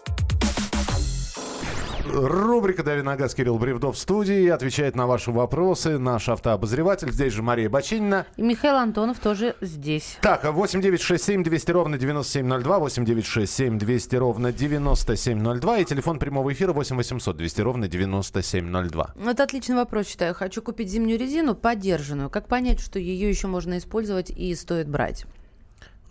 Рубрика 2.05 2.83
«Дави 2.83 3.01
на 3.01 3.15
газ» 3.15 3.35
Кирилл 3.35 3.57
Бревдов 3.57 3.95
в 3.95 3.99
студии. 3.99 4.47
Отвечает 4.47 4.95
на 4.95 5.07
ваши 5.07 5.31
вопросы 5.31 5.97
наш 5.97 6.29
автообозреватель. 6.29 7.11
Здесь 7.11 7.33
же 7.33 7.43
Мария 7.43 7.69
Бочинина. 7.69 8.25
И 8.37 8.41
Михаил 8.41 8.75
Антонов 8.75 9.19
тоже 9.19 9.55
здесь. 9.61 10.17
Так, 10.21 10.43
8967 10.43 11.43
200 11.43 11.71
ровно 11.71 11.97
9702, 11.97 12.79
8967 12.79 13.77
200 13.77 14.15
ровно 14.15 14.51
9702 14.51 15.77
и 15.77 15.85
телефон 15.85 16.19
прямого 16.19 16.51
эфира 16.51 16.73
8 16.73 16.95
800 16.95 17.37
200 17.37 17.61
ровно 17.61 17.87
9702. 17.87 19.13
Ну, 19.15 19.29
Это 19.29 19.43
отличный 19.43 19.75
вопрос, 19.75 20.07
считаю. 20.07 20.33
Хочу 20.33 20.61
купить 20.61 20.89
зимнюю 20.89 21.19
резину 21.19 21.55
подержанную. 21.55 22.29
Как 22.29 22.47
понять, 22.47 22.79
что 22.79 22.99
ее 22.99 23.29
еще 23.29 23.47
можно 23.47 23.77
использовать 23.77 24.31
и 24.31 24.53
стоит 24.55 24.89
брать? 24.89 25.25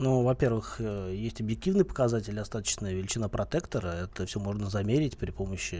Ну, 0.00 0.22
во-первых, 0.22 0.76
э, 0.78 1.12
есть 1.14 1.42
объективный 1.42 1.84
показатель, 1.84 2.38
остаточная 2.40 2.94
величина 2.94 3.28
протектора. 3.28 3.88
Это 3.88 4.24
все 4.24 4.40
можно 4.40 4.70
замерить 4.70 5.18
при 5.18 5.30
помощи, 5.30 5.78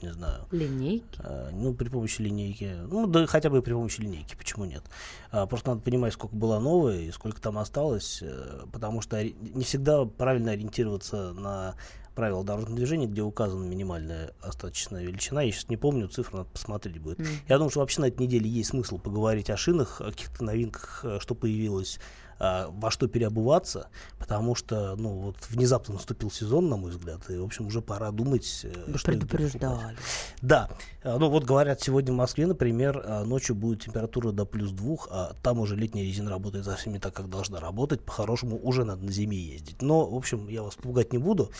не 0.00 0.12
знаю, 0.12 0.44
Линейки. 0.52 1.04
э, 1.18 1.50
ну, 1.52 1.74
при 1.74 1.88
помощи 1.88 2.22
линейки. 2.22 2.70
Ну, 2.88 3.08
да 3.08 3.26
хотя 3.26 3.50
бы 3.50 3.60
при 3.60 3.72
помощи 3.72 4.00
линейки, 4.00 4.36
почему 4.36 4.64
нет? 4.64 4.84
А, 5.32 5.46
Просто 5.46 5.70
надо 5.70 5.80
понимать, 5.82 6.12
сколько 6.12 6.36
было 6.36 6.60
новое 6.60 7.00
и 7.00 7.10
сколько 7.10 7.40
там 7.40 7.58
осталось, 7.58 8.20
э, 8.22 8.64
потому 8.72 9.00
что 9.00 9.24
не 9.24 9.64
всегда 9.64 10.04
правильно 10.04 10.52
ориентироваться 10.52 11.32
на 11.32 11.74
правила 12.14 12.44
дорожного 12.44 12.76
движения, 12.76 13.06
где 13.06 13.22
указана 13.22 13.64
минимальная 13.64 14.32
остаточная 14.40 15.02
величина. 15.02 15.42
Я 15.42 15.52
сейчас 15.52 15.68
не 15.68 15.76
помню 15.76 16.08
цифру, 16.08 16.38
надо 16.38 16.50
посмотреть 16.50 16.98
будет. 16.98 17.20
Я 17.48 17.56
думаю, 17.58 17.70
что 17.70 17.80
вообще 17.80 18.00
на 18.00 18.06
этой 18.06 18.22
неделе 18.22 18.48
есть 18.48 18.70
смысл 18.70 18.98
поговорить 18.98 19.50
о 19.50 19.56
шинах, 19.56 20.00
о 20.00 20.10
каких-то 20.10 20.44
новинках, 20.44 21.00
э, 21.04 21.18
что 21.20 21.34
появилось, 21.34 21.98
а, 22.38 22.68
во 22.70 22.90
что 22.90 23.08
переобуваться, 23.08 23.88
потому 24.18 24.54
что, 24.54 24.96
ну, 24.96 25.10
вот 25.10 25.36
внезапно 25.50 25.94
наступил 25.94 26.30
сезон, 26.30 26.68
на 26.68 26.76
мой 26.76 26.90
взгляд, 26.90 27.28
и, 27.30 27.36
в 27.36 27.44
общем, 27.44 27.66
уже 27.66 27.82
пора 27.82 28.10
думать, 28.10 28.60
э, 28.64 28.72
Вы 28.86 28.98
что 28.98 29.12
предупреждали. 29.12 29.96
Да, 30.42 30.68
А, 31.02 31.18
ну 31.18 31.28
вот 31.30 31.44
говорят, 31.44 31.80
сегодня 31.80 32.12
в 32.12 32.16
Москве, 32.16 32.46
например, 32.46 33.24
ночью 33.24 33.54
будет 33.54 33.82
температура 33.82 34.32
до 34.32 34.44
плюс 34.44 34.70
двух, 34.70 35.08
а 35.10 35.34
там 35.42 35.58
уже 35.58 35.76
летняя 35.76 36.04
резина 36.04 36.30
работает 36.30 36.64
совсем 36.64 36.92
не 36.92 36.98
так, 36.98 37.14
как 37.14 37.28
должна 37.28 37.60
работать, 37.60 38.04
по-хорошему 38.04 38.58
уже 38.62 38.84
надо 38.84 39.04
на 39.04 39.12
зиме 39.12 39.36
ездить. 39.36 39.82
Но, 39.82 40.06
в 40.06 40.14
общем, 40.14 40.48
я 40.48 40.62
вас 40.62 40.74
пугать 40.74 41.12
не 41.12 41.18
буду. 41.18 41.50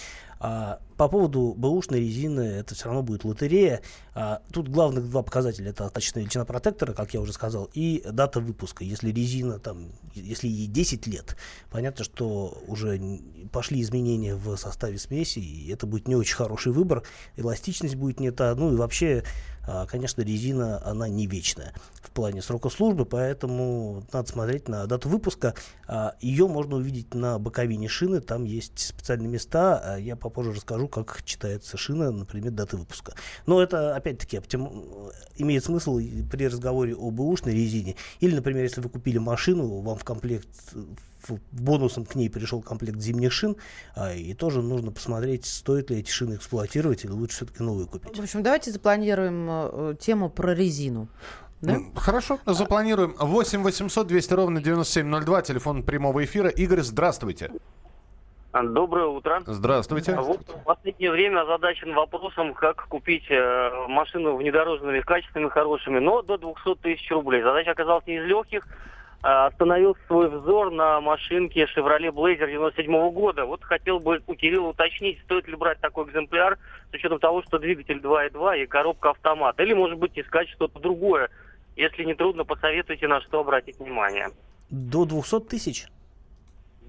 А, 0.40 0.80
по 0.98 1.08
поводу 1.08 1.54
бэушной 1.56 2.00
резины, 2.00 2.40
это 2.40 2.74
все 2.74 2.86
равно 2.86 3.02
будет 3.02 3.24
лотерея. 3.24 3.82
А, 4.14 4.42
тут 4.52 4.68
главных 4.68 5.08
два 5.08 5.22
показателя, 5.22 5.70
это 5.70 5.84
остаточная 5.84 6.24
величина 6.24 6.44
протектора, 6.44 6.92
как 6.92 7.14
я 7.14 7.20
уже 7.20 7.32
сказал, 7.32 7.70
и 7.72 8.02
дата 8.04 8.40
выпуска. 8.40 8.82
Если 8.82 9.12
резина, 9.12 9.60
там, 9.60 9.92
если 10.14 10.48
ей 10.48 10.66
10 10.66 11.06
лет, 11.06 11.36
понятно, 11.70 12.04
что 12.04 12.60
уже 12.66 13.00
пошли 13.52 13.80
изменения 13.80 14.34
в 14.34 14.56
составе 14.56 14.98
смеси, 14.98 15.38
и 15.38 15.70
это 15.72 15.86
будет 15.86 16.08
не 16.08 16.16
очень 16.16 16.34
хороший 16.34 16.72
выбор, 16.72 17.04
эластичность 17.36 17.94
будет 17.94 18.18
не 18.18 18.32
та, 18.32 18.56
ну 18.56 18.72
и 18.72 18.76
вообще, 18.76 19.22
а, 19.68 19.86
конечно, 19.86 20.22
резина, 20.22 20.84
она 20.84 21.08
не 21.08 21.28
вечная 21.28 21.74
в 22.02 22.10
плане 22.10 22.42
срока 22.42 22.70
службы, 22.70 23.04
поэтому 23.04 24.02
надо 24.12 24.28
смотреть 24.28 24.66
на 24.66 24.86
дату 24.86 25.08
выпуска. 25.08 25.54
А, 25.86 26.16
Ее 26.20 26.48
можно 26.48 26.76
увидеть 26.76 27.14
на 27.14 27.38
боковине 27.38 27.86
шины, 27.86 28.20
там 28.20 28.44
есть 28.44 28.78
специальные 28.78 29.28
места, 29.28 29.78
а 29.78 29.96
я 29.96 30.16
попозже 30.16 30.54
расскажу, 30.54 30.87
как 30.88 31.22
читается 31.24 31.76
шина 31.76 32.10
на 32.10 32.24
предмет 32.24 32.54
даты 32.54 32.76
выпуска. 32.76 33.14
Но 33.46 33.62
это, 33.62 33.94
опять-таки, 33.96 34.36
оптим- 34.38 35.12
имеет 35.36 35.64
смысл 35.64 36.00
при 36.30 36.46
разговоре 36.46 36.94
о 36.94 37.10
бэушной 37.10 37.54
резине. 37.54 37.96
Или, 38.20 38.34
например, 38.34 38.64
если 38.64 38.80
вы 38.80 38.88
купили 38.88 39.18
машину, 39.18 39.80
вам 39.80 39.96
в 39.96 40.04
комплект 40.04 40.48
бонусом 41.52 42.04
к 42.04 42.14
ней 42.14 42.30
пришел 42.30 42.62
комплект 42.62 43.00
зимних 43.00 43.32
шин, 43.32 43.56
а, 43.94 44.14
и 44.14 44.34
тоже 44.34 44.62
нужно 44.62 44.92
посмотреть, 44.92 45.46
стоит 45.46 45.90
ли 45.90 45.98
эти 45.98 46.10
шины 46.10 46.36
эксплуатировать 46.36 47.04
или 47.04 47.10
лучше 47.10 47.36
все-таки 47.36 47.62
новые 47.62 47.86
купить. 47.86 48.16
В 48.16 48.22
общем, 48.22 48.42
давайте 48.42 48.70
запланируем 48.70 49.46
э, 49.50 49.94
тему 50.00 50.30
про 50.30 50.54
резину. 50.54 51.08
Да? 51.60 51.80
Хорошо, 51.96 52.38
запланируем. 52.46 53.16
8 53.18 53.62
800 53.62 54.06
200 54.06 54.32
ровно 54.34 54.62
9702, 54.62 55.42
телефон 55.42 55.82
прямого 55.82 56.24
эфира. 56.24 56.48
Игорь, 56.50 56.82
здравствуйте. 56.82 57.50
Доброе 58.52 59.06
утро. 59.06 59.42
Здравствуйте. 59.46 60.12
А 60.12 60.22
Вот 60.22 60.40
в 60.40 60.64
последнее 60.64 61.10
время 61.10 61.42
озадачен 61.42 61.94
вопросом, 61.94 62.54
как 62.54 62.88
купить 62.88 63.26
э, 63.30 63.86
машину 63.88 64.36
внедорожными, 64.36 65.00
качественными, 65.00 65.50
хорошими, 65.50 65.98
но 65.98 66.22
до 66.22 66.38
200 66.38 66.76
тысяч 66.76 67.10
рублей. 67.10 67.42
Задача 67.42 67.72
оказалась 67.72 68.06
не 68.06 68.16
из 68.16 68.24
легких. 68.24 68.66
А, 69.22 69.46
Остановил 69.46 69.96
свой 70.06 70.30
взор 70.30 70.70
на 70.70 71.00
машинке 71.00 71.66
Chevrolet 71.76 72.10
Blazer 72.10 72.48
97 72.48 73.10
года. 73.10 73.44
Вот 73.44 73.62
хотел 73.64 74.00
бы 74.00 74.22
у 74.26 74.34
Кирилла 74.34 74.68
уточнить, 74.68 75.20
стоит 75.24 75.46
ли 75.46 75.54
брать 75.54 75.80
такой 75.80 76.06
экземпляр 76.06 76.58
с 76.90 76.94
учетом 76.94 77.18
того, 77.18 77.42
что 77.42 77.58
двигатель 77.58 77.98
2.2 77.98 78.62
и 78.62 78.66
коробка 78.66 79.10
автомат. 79.10 79.60
Или, 79.60 79.74
может 79.74 79.98
быть, 79.98 80.18
искать 80.18 80.48
что-то 80.48 80.78
другое. 80.80 81.28
Если 81.76 82.02
не 82.04 82.14
трудно, 82.14 82.44
посоветуйте, 82.44 83.08
на 83.08 83.20
что 83.20 83.40
обратить 83.40 83.78
внимание. 83.78 84.30
До 84.70 85.04
200 85.04 85.40
тысяч? 85.40 85.86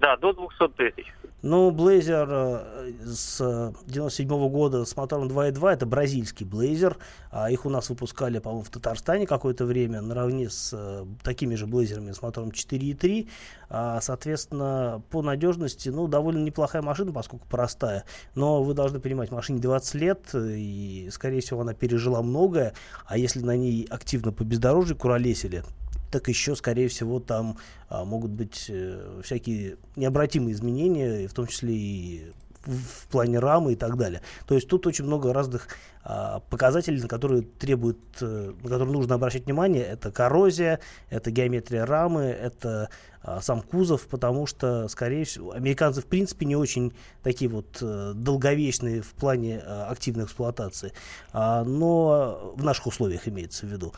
Да, 0.00 0.16
до 0.16 0.32
200 0.32 0.68
тысяч. 0.76 1.06
Ну, 1.42 1.70
Блейзер 1.70 2.28
э, 2.30 2.92
с 3.04 3.72
97 3.86 4.48
года 4.48 4.84
с 4.84 4.96
мотором 4.96 5.28
2.2 5.28 5.72
это 5.72 5.86
бразильский 5.86 6.44
Блейзер. 6.44 6.96
А 7.30 7.50
их 7.50 7.66
у 7.66 7.70
нас 7.70 7.88
выпускали, 7.88 8.38
по-моему, 8.38 8.64
в 8.64 8.70
Татарстане 8.70 9.26
какое-то 9.26 9.64
время, 9.64 10.00
наравне 10.00 10.50
с 10.50 10.72
э, 10.74 11.04
такими 11.22 11.54
же 11.54 11.66
Блейзерами 11.66 12.12
с 12.12 12.20
мотором 12.20 12.50
4.3. 12.50 13.28
А, 13.68 14.00
соответственно, 14.00 15.02
по 15.10 15.22
надежности, 15.22 15.90
ну, 15.90 16.08
довольно 16.08 16.42
неплохая 16.44 16.82
машина, 16.82 17.12
поскольку 17.12 17.46
простая. 17.48 18.04
Но 18.34 18.62
вы 18.62 18.74
должны 18.74 19.00
понимать, 19.00 19.30
машине 19.30 19.60
20 19.60 19.94
лет, 19.94 20.20
э, 20.34 20.54
и, 20.56 21.08
скорее 21.10 21.40
всего, 21.40 21.60
она 21.60 21.74
пережила 21.74 22.22
многое. 22.22 22.74
А 23.06 23.16
если 23.16 23.40
на 23.40 23.56
ней 23.56 23.86
активно 23.90 24.32
по 24.32 24.44
бездорожью 24.44 24.96
куролесили, 24.96 25.62
так 26.10 26.28
еще, 26.28 26.56
скорее 26.56 26.88
всего, 26.88 27.20
там 27.20 27.56
а, 27.88 28.04
могут 28.04 28.32
быть 28.32 28.66
э, 28.68 29.20
всякие 29.22 29.76
необратимые 29.96 30.52
изменения, 30.52 31.28
в 31.28 31.34
том 31.34 31.46
числе 31.46 31.74
и 31.74 32.32
в, 32.64 33.08
плане 33.08 33.38
рамы 33.38 33.72
и 33.72 33.76
так 33.76 33.96
далее. 33.96 34.20
То 34.46 34.54
есть 34.54 34.68
тут 34.68 34.86
очень 34.86 35.04
много 35.04 35.32
разных 35.32 35.68
а, 36.02 36.40
показателей, 36.50 37.00
на 37.00 37.08
которые 37.08 37.42
требуют, 37.42 37.98
э, 38.20 38.52
на 38.62 38.68
которые 38.68 38.92
нужно 38.92 39.14
обращать 39.14 39.46
внимание. 39.46 39.84
Это 39.84 40.10
коррозия, 40.10 40.80
это 41.08 41.30
геометрия 41.30 41.86
рамы, 41.86 42.22
это 42.22 42.90
а, 43.22 43.40
сам 43.42 43.60
кузов, 43.60 44.06
потому 44.08 44.46
что, 44.46 44.88
скорее 44.88 45.24
всего, 45.24 45.52
американцы 45.52 46.00
в 46.00 46.06
принципе 46.06 46.46
не 46.46 46.56
очень 46.56 46.92
такие 47.22 47.50
вот 47.50 47.78
э, 47.82 48.12
долговечные 48.14 49.02
в 49.02 49.12
плане 49.12 49.62
э, 49.62 49.82
активной 49.82 50.24
эксплуатации, 50.24 50.92
А, 51.32 51.64
но 51.64 52.54
в 52.56 52.64
наших 52.64 52.86
условиях 52.86 53.28
имеется 53.28 53.66
в 53.66 53.70
виду. 53.70 53.92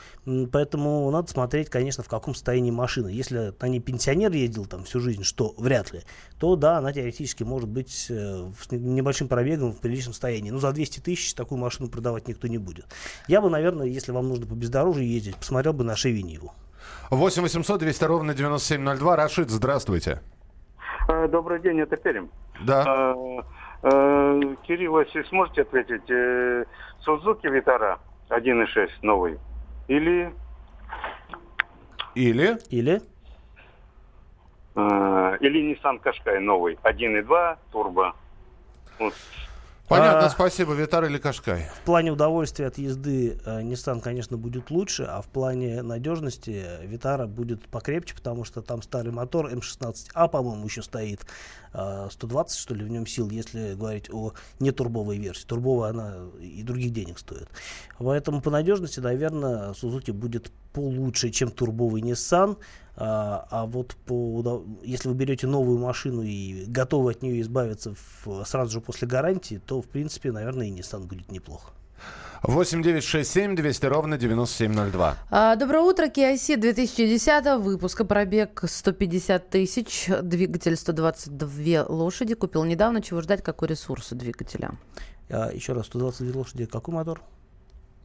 Поэтому 0.50 1.08
надо 1.10 1.30
смотреть, 1.30 1.70
конечно, 1.70 2.02
в 2.02 2.08
каком 2.08 2.34
состоянии 2.34 2.72
машина. 2.72 3.08
Если 3.08 3.54
на 3.60 3.68
ней 3.68 3.80
пенсионер 3.80 4.32
ездил 4.32 4.66
там 4.66 4.84
всю 4.84 5.00
жизнь, 5.00 5.22
что 5.22 5.54
вряд 5.56 5.92
ли, 5.92 6.02
то 6.38 6.56
да, 6.56 6.78
она 6.78 6.92
теоретически 6.92 7.44
может 7.44 7.68
быть 7.68 8.06
э, 8.10 8.50
с 8.60 8.72
небольшим 8.72 9.28
пробегом 9.28 9.72
в 9.72 9.78
приличном 9.78 10.14
состоянии. 10.14 10.50
Но 10.50 10.58
за 10.58 10.72
200 10.72 10.98
тысяч 10.98 11.34
такую 11.34 11.60
машину 11.60 11.88
продавать 11.88 12.26
никто 12.26 12.48
не 12.48 12.58
будет. 12.58 12.86
Я 13.28 13.40
бы, 13.40 13.50
наверное, 13.50 13.86
если 13.86 14.10
вам 14.10 14.28
нужно 14.28 14.46
по 14.46 14.54
бездорожью 14.54 15.06
ездить, 15.06 15.36
посмотрел 15.36 15.72
бы 15.72 15.84
на 15.84 15.92
Nivo. 15.92 16.50
8 17.10 17.42
800 17.42 17.80
200 17.80 18.04
ровно 18.04 18.34
9702. 18.34 19.16
Рашид, 19.16 19.50
здравствуйте. 19.50 20.20
Э, 21.08 21.28
Добрый 21.28 21.60
день, 21.60 21.80
это 21.80 21.96
Пермь. 21.96 22.28
Да. 22.60 22.84
Э, 22.86 23.42
э, 23.82 24.54
Кирилл, 24.66 25.00
если 25.00 25.22
сможете 25.24 25.62
ответить, 25.62 26.66
Сузуки 27.00 27.46
Витара 27.48 27.98
1.6 28.28 28.88
новый 29.02 29.38
или, 29.88 30.32
Или? 32.14 32.58
Или? 32.70 33.02
или 35.40 35.74
Nissan 35.74 36.00
Qashqai 36.00 36.38
новый 36.38 36.78
1.2 36.82 37.56
турбо? 37.72 38.14
Вот. 38.98 39.14
Понятно, 39.88 40.26
А, 40.26 40.30
спасибо. 40.30 40.72
Витар 40.72 41.04
или 41.04 41.18
Кашкай? 41.18 41.68
В 41.82 41.84
плане 41.84 42.12
удовольствия 42.12 42.66
от 42.66 42.78
езды 42.78 43.38
э, 43.44 43.60
Nissan, 43.62 44.00
конечно, 44.00 44.38
будет 44.38 44.70
лучше, 44.70 45.02
а 45.02 45.20
в 45.20 45.26
плане 45.26 45.82
надежности 45.82 46.64
Витара 46.84 47.26
будет 47.26 47.68
покрепче, 47.68 48.14
потому 48.14 48.44
что 48.44 48.62
там 48.62 48.80
старый 48.80 49.12
мотор 49.12 49.52
М16А, 49.52 50.28
по-моему, 50.28 50.64
еще 50.64 50.82
стоит. 50.82 51.26
э, 51.74 52.08
120, 52.10 52.58
что 52.58 52.74
ли, 52.74 52.84
в 52.84 52.88
нем 52.88 53.06
сил, 53.06 53.28
если 53.30 53.74
говорить 53.74 54.08
о 54.10 54.32
нетурбовой 54.60 55.18
версии. 55.18 55.44
Турбовая 55.46 55.90
она 55.90 56.14
и 56.40 56.62
других 56.62 56.92
денег 56.92 57.18
стоит. 57.18 57.48
Поэтому 57.98 58.40
по 58.40 58.50
надежности, 58.50 59.00
наверное, 59.00 59.72
Suzuki 59.72 60.12
будет 60.12 60.52
получше, 60.72 61.30
чем 61.30 61.50
турбовый 61.50 62.02
Nissan. 62.02 62.56
А, 62.94 63.46
а 63.50 63.64
вот 63.66 63.96
по, 64.06 64.64
если 64.82 65.08
вы 65.08 65.14
берете 65.14 65.46
новую 65.46 65.78
машину 65.78 66.22
и 66.22 66.64
готовы 66.66 67.12
от 67.12 67.22
нее 67.22 67.40
избавиться 67.40 67.94
в- 68.25 68.44
сразу 68.44 68.70
же 68.72 68.80
после 68.80 69.08
гарантии, 69.08 69.61
то, 69.64 69.80
в 69.80 69.87
принципе, 69.87 70.30
наверное, 70.30 70.66
и 70.66 70.70
Nissan 70.70 71.06
будет 71.06 71.30
неплохо. 71.32 71.70
8 72.42 72.82
9 72.82 73.04
6 73.04 73.30
7 73.30 73.54
200 73.56 73.87
ровно 73.87 74.18
9702. 74.18 75.16
А, 75.30 75.54
Доброе 75.56 75.82
утро, 75.82 76.06
Kia 76.06 76.34
Ceed 76.34 76.56
2010 76.58 77.61
выпуска, 77.62 78.04
пробег 78.04 78.64
150 78.66 79.49
тысяч, 79.49 80.11
двигатель 80.22 80.76
122 80.76 81.84
лошади. 81.88 82.34
Купил 82.34 82.64
недавно, 82.64 83.00
чего 83.00 83.20
ждать, 83.20 83.42
какой 83.44 83.68
ресурс 83.68 84.11
у 84.12 84.16
двигателя? 84.16 84.72
А, 85.30 85.50
еще 85.52 85.72
раз, 85.72 85.87
122 85.87 86.37
лошади, 86.37 86.66
какой 86.66 86.92
мотор? 86.94 87.22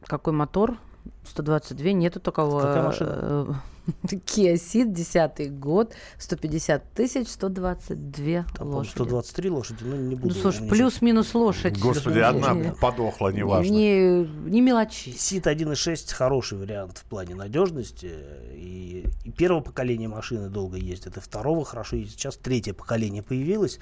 Какой 0.06 0.32
мотор? 0.32 0.78
122, 1.24 1.92
нету 1.92 2.20
такого. 2.20 2.60
Какая 2.60 2.82
машина? 2.82 3.16
э, 3.20 3.52
Kia 4.26 4.54
Ceed, 4.54 4.92
10 4.92 5.58
год, 5.58 5.94
150 6.18 6.92
тысяч, 6.92 7.28
122 7.28 8.44
Там, 8.56 8.68
лошади. 8.68 8.92
123 8.92 9.50
лошади, 9.50 9.84
ну 9.84 9.96
не 9.96 10.14
буду. 10.14 10.34
Ну, 10.34 10.40
слушай, 10.40 10.68
плюс-минус 10.68 11.34
лошадь. 11.34 11.78
Господи, 11.78 12.18
одна 12.18 12.52
не- 12.54 12.72
подохла, 12.72 13.30
неважно. 13.30 13.70
Не, 13.70 14.24
не 14.50 14.60
мелочи. 14.60 15.10
Сит 15.10 15.46
1.6 15.46 16.12
хороший 16.14 16.58
вариант 16.58 16.98
в 16.98 17.04
плане 17.04 17.34
надежности. 17.34 18.10
И, 18.54 19.06
и 19.24 19.30
первого 19.30 19.60
поколения 19.60 20.08
машины 20.08 20.48
долго 20.48 20.76
ездят, 20.76 21.16
и 21.16 21.20
второго 21.20 21.64
хорошо 21.64 21.96
ездит. 21.96 22.18
Сейчас 22.18 22.36
третье 22.36 22.74
поколение 22.74 23.22
появилось. 23.22 23.78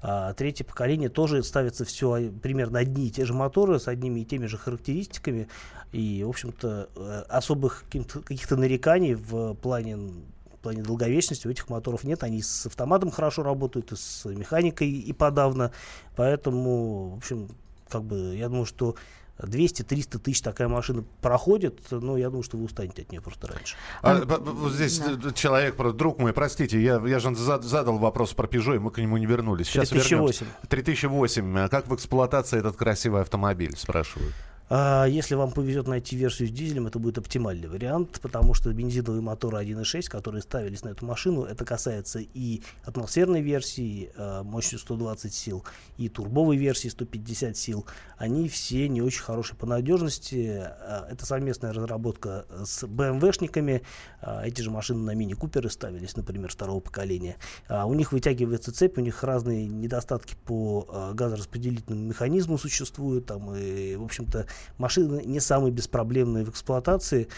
А 0.00 0.32
третье 0.34 0.64
поколение 0.64 1.08
тоже 1.08 1.42
ставится 1.42 1.84
все 1.84 2.30
примерно 2.42 2.78
одни 2.78 3.08
и 3.08 3.10
те 3.10 3.24
же 3.24 3.34
моторы 3.34 3.80
с 3.80 3.88
одними 3.88 4.20
и 4.20 4.24
теми 4.24 4.46
же 4.46 4.56
характеристиками. 4.56 5.48
И, 5.92 6.22
в 6.24 6.28
общем-то, 6.28 6.88
э, 6.94 7.22
особых 7.28 7.84
каких-то- 7.90 8.56
нареканий 8.56 9.14
в 9.14 9.54
плане 9.54 9.96
в 9.96 10.60
плане 10.60 10.82
долговечности 10.82 11.46
у 11.46 11.50
этих 11.50 11.68
моторов 11.68 12.02
нет. 12.02 12.24
Они 12.24 12.42
с 12.42 12.66
автоматом 12.66 13.12
хорошо 13.12 13.44
работают, 13.44 13.92
и 13.92 13.96
с 13.96 14.24
механикой 14.24 14.90
и 14.90 15.12
подавно. 15.12 15.70
Поэтому, 16.16 17.10
в 17.10 17.16
общем, 17.18 17.48
как 17.88 18.02
бы, 18.02 18.34
я 18.36 18.48
думаю, 18.48 18.66
что 18.66 18.96
200-300 19.38 20.18
тысяч 20.18 20.42
такая 20.42 20.68
машина 20.68 21.04
проходит, 21.20 21.80
но 21.90 22.16
я 22.16 22.28
думаю, 22.28 22.42
что 22.42 22.56
вы 22.56 22.64
устанете 22.64 23.02
от 23.02 23.12
нее 23.12 23.20
просто 23.20 23.46
раньше. 23.48 23.76
А, 24.02 24.16
вот 24.16 24.72
здесь 24.72 25.00
э, 25.00 25.32
человек, 25.34 25.76
друг 25.94 26.18
мой, 26.18 26.32
простите, 26.32 26.80
я, 26.82 27.00
я 27.06 27.18
же 27.18 27.34
зад- 27.34 27.64
задал 27.64 27.98
вопрос 27.98 28.34
про 28.34 28.46
Peugeot, 28.46 28.76
и 28.76 28.78
мы 28.78 28.90
к 28.90 28.98
нему 28.98 29.16
не 29.16 29.26
вернулись. 29.26 29.68
Сейчас 29.68 29.90
3008. 29.90 30.16
вернемся. 30.16 30.44
3008. 30.68 31.58
А 31.58 31.68
Как 31.68 31.86
в 31.88 31.94
эксплуатации 31.94 32.58
этот 32.58 32.76
красивый 32.76 33.22
автомобиль, 33.22 33.76
спрашивают. 33.76 34.34
А 34.70 35.06
если 35.06 35.34
вам 35.34 35.52
повезет 35.52 35.88
найти 35.88 36.14
версию 36.16 36.48
с 36.48 36.50
дизелем, 36.50 36.86
это 36.86 36.98
будет 36.98 37.16
оптимальный 37.16 37.68
вариант, 37.68 38.20
потому 38.20 38.52
что 38.52 38.72
бензиновые 38.72 39.22
моторы 39.22 39.58
1.6, 39.58 40.10
которые 40.10 40.42
ставились 40.42 40.82
на 40.82 40.90
эту 40.90 41.06
машину, 41.06 41.44
это 41.44 41.64
касается 41.64 42.18
и 42.18 42.62
атмосферной 42.84 43.40
версии 43.40 44.10
э, 44.14 44.42
мощностью 44.42 44.78
120 44.80 45.32
сил, 45.32 45.64
и 45.96 46.10
турбовой 46.10 46.58
версии 46.58 46.88
150 46.88 47.56
сил. 47.56 47.86
Они 48.18 48.48
все 48.48 48.88
не 48.88 49.00
очень 49.00 49.22
хорошие 49.22 49.56
по 49.56 49.66
надежности. 49.66 50.62
Э, 50.62 51.06
это 51.10 51.24
совместная 51.24 51.72
разработка 51.72 52.44
с 52.62 52.84
BMW-шниками. 52.84 53.82
Э, 54.20 54.42
эти 54.44 54.60
же 54.60 54.70
машины 54.70 55.00
на 55.00 55.14
мини-куперы 55.14 55.70
ставились, 55.70 56.14
например, 56.14 56.50
второго 56.50 56.80
поколения. 56.80 57.36
А 57.68 57.86
у 57.86 57.94
них 57.94 58.12
вытягивается 58.12 58.72
цепь, 58.72 58.98
у 58.98 59.00
них 59.00 59.24
разные 59.24 59.66
недостатки 59.66 60.36
по 60.44 61.12
газораспределительному 61.14 62.04
механизму 62.04 62.58
существуют. 62.58 63.26
Там, 63.26 63.54
и, 63.54 63.96
в 63.96 64.04
общем-то, 64.04 64.46
машины 64.78 65.22
не 65.24 65.40
самые 65.40 65.72
беспроблемные 65.72 66.44
в 66.44 66.50
эксплуатации. 66.50 67.28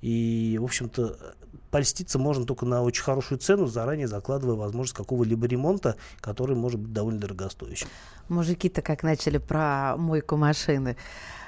И, 0.00 0.56
в 0.60 0.64
общем-то, 0.64 1.34
польститься 1.70 2.18
можно 2.18 2.44
только 2.44 2.66
на 2.66 2.82
очень 2.82 3.02
хорошую 3.02 3.38
цену, 3.38 3.66
заранее 3.66 4.08
закладывая 4.08 4.56
возможность 4.56 4.96
какого-либо 4.96 5.46
ремонта, 5.46 5.96
который 6.20 6.56
может 6.56 6.80
быть 6.80 6.92
довольно 6.92 7.20
дорогостоящим. 7.20 7.88
Мужики-то 8.28 8.82
как 8.82 9.02
начали 9.02 9.38
про 9.38 9.96
мойку 9.96 10.36
машины. 10.36 10.96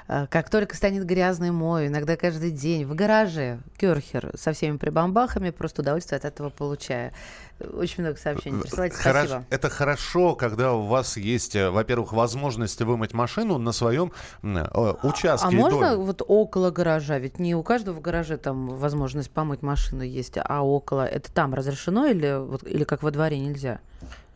Э, 0.07 0.27
Как 0.29 0.49
только 0.49 0.75
станет 0.75 1.05
грязный 1.05 1.51
мой, 1.51 1.87
иногда 1.87 2.15
каждый 2.15 2.51
день, 2.51 2.85
в 2.85 2.95
гараже, 2.95 3.59
керхер 3.77 4.31
со 4.35 4.53
всеми 4.53 4.77
прибамбахами, 4.77 5.49
просто 5.51 5.81
удовольствие 5.81 6.17
от 6.17 6.25
этого 6.25 6.49
получая. 6.49 7.13
Очень 7.73 8.03
много 8.03 8.17
сообщений 8.19 8.59
присылайте, 8.61 8.95
Хорошо- 8.97 9.27
спасибо. 9.27 9.45
Это 9.49 9.69
хорошо, 9.69 10.35
когда 10.35 10.73
у 10.73 10.83
вас 10.87 11.15
есть, 11.17 11.55
э, 11.55 11.69
во-первых, 11.69 12.11
возможность 12.11 12.81
вымыть 12.81 13.13
машину 13.13 13.57
на 13.57 13.71
своем 13.71 14.11
э, 14.43 14.93
участке. 15.03 15.47
А 15.47 15.51
и 15.51 15.55
можно 15.55 15.91
доме. 15.91 16.03
вот 16.03 16.21
около 16.27 16.71
гаража? 16.71 17.19
Ведь 17.19 17.39
не 17.39 17.55
у 17.55 17.63
каждого 17.63 17.95
в 17.95 18.01
гараже 18.01 18.37
там 18.37 18.67
возможность 18.67 19.29
помыть 19.31 19.61
машину 19.61 20.01
есть, 20.03 20.37
а 20.43 20.61
около. 20.63 21.05
Это 21.05 21.31
там 21.31 21.53
разрешено 21.53 22.07
или, 22.07 22.39
вот, 22.43 22.63
или 22.63 22.83
как 22.83 23.03
во 23.03 23.11
дворе 23.11 23.39
нельзя? 23.39 23.79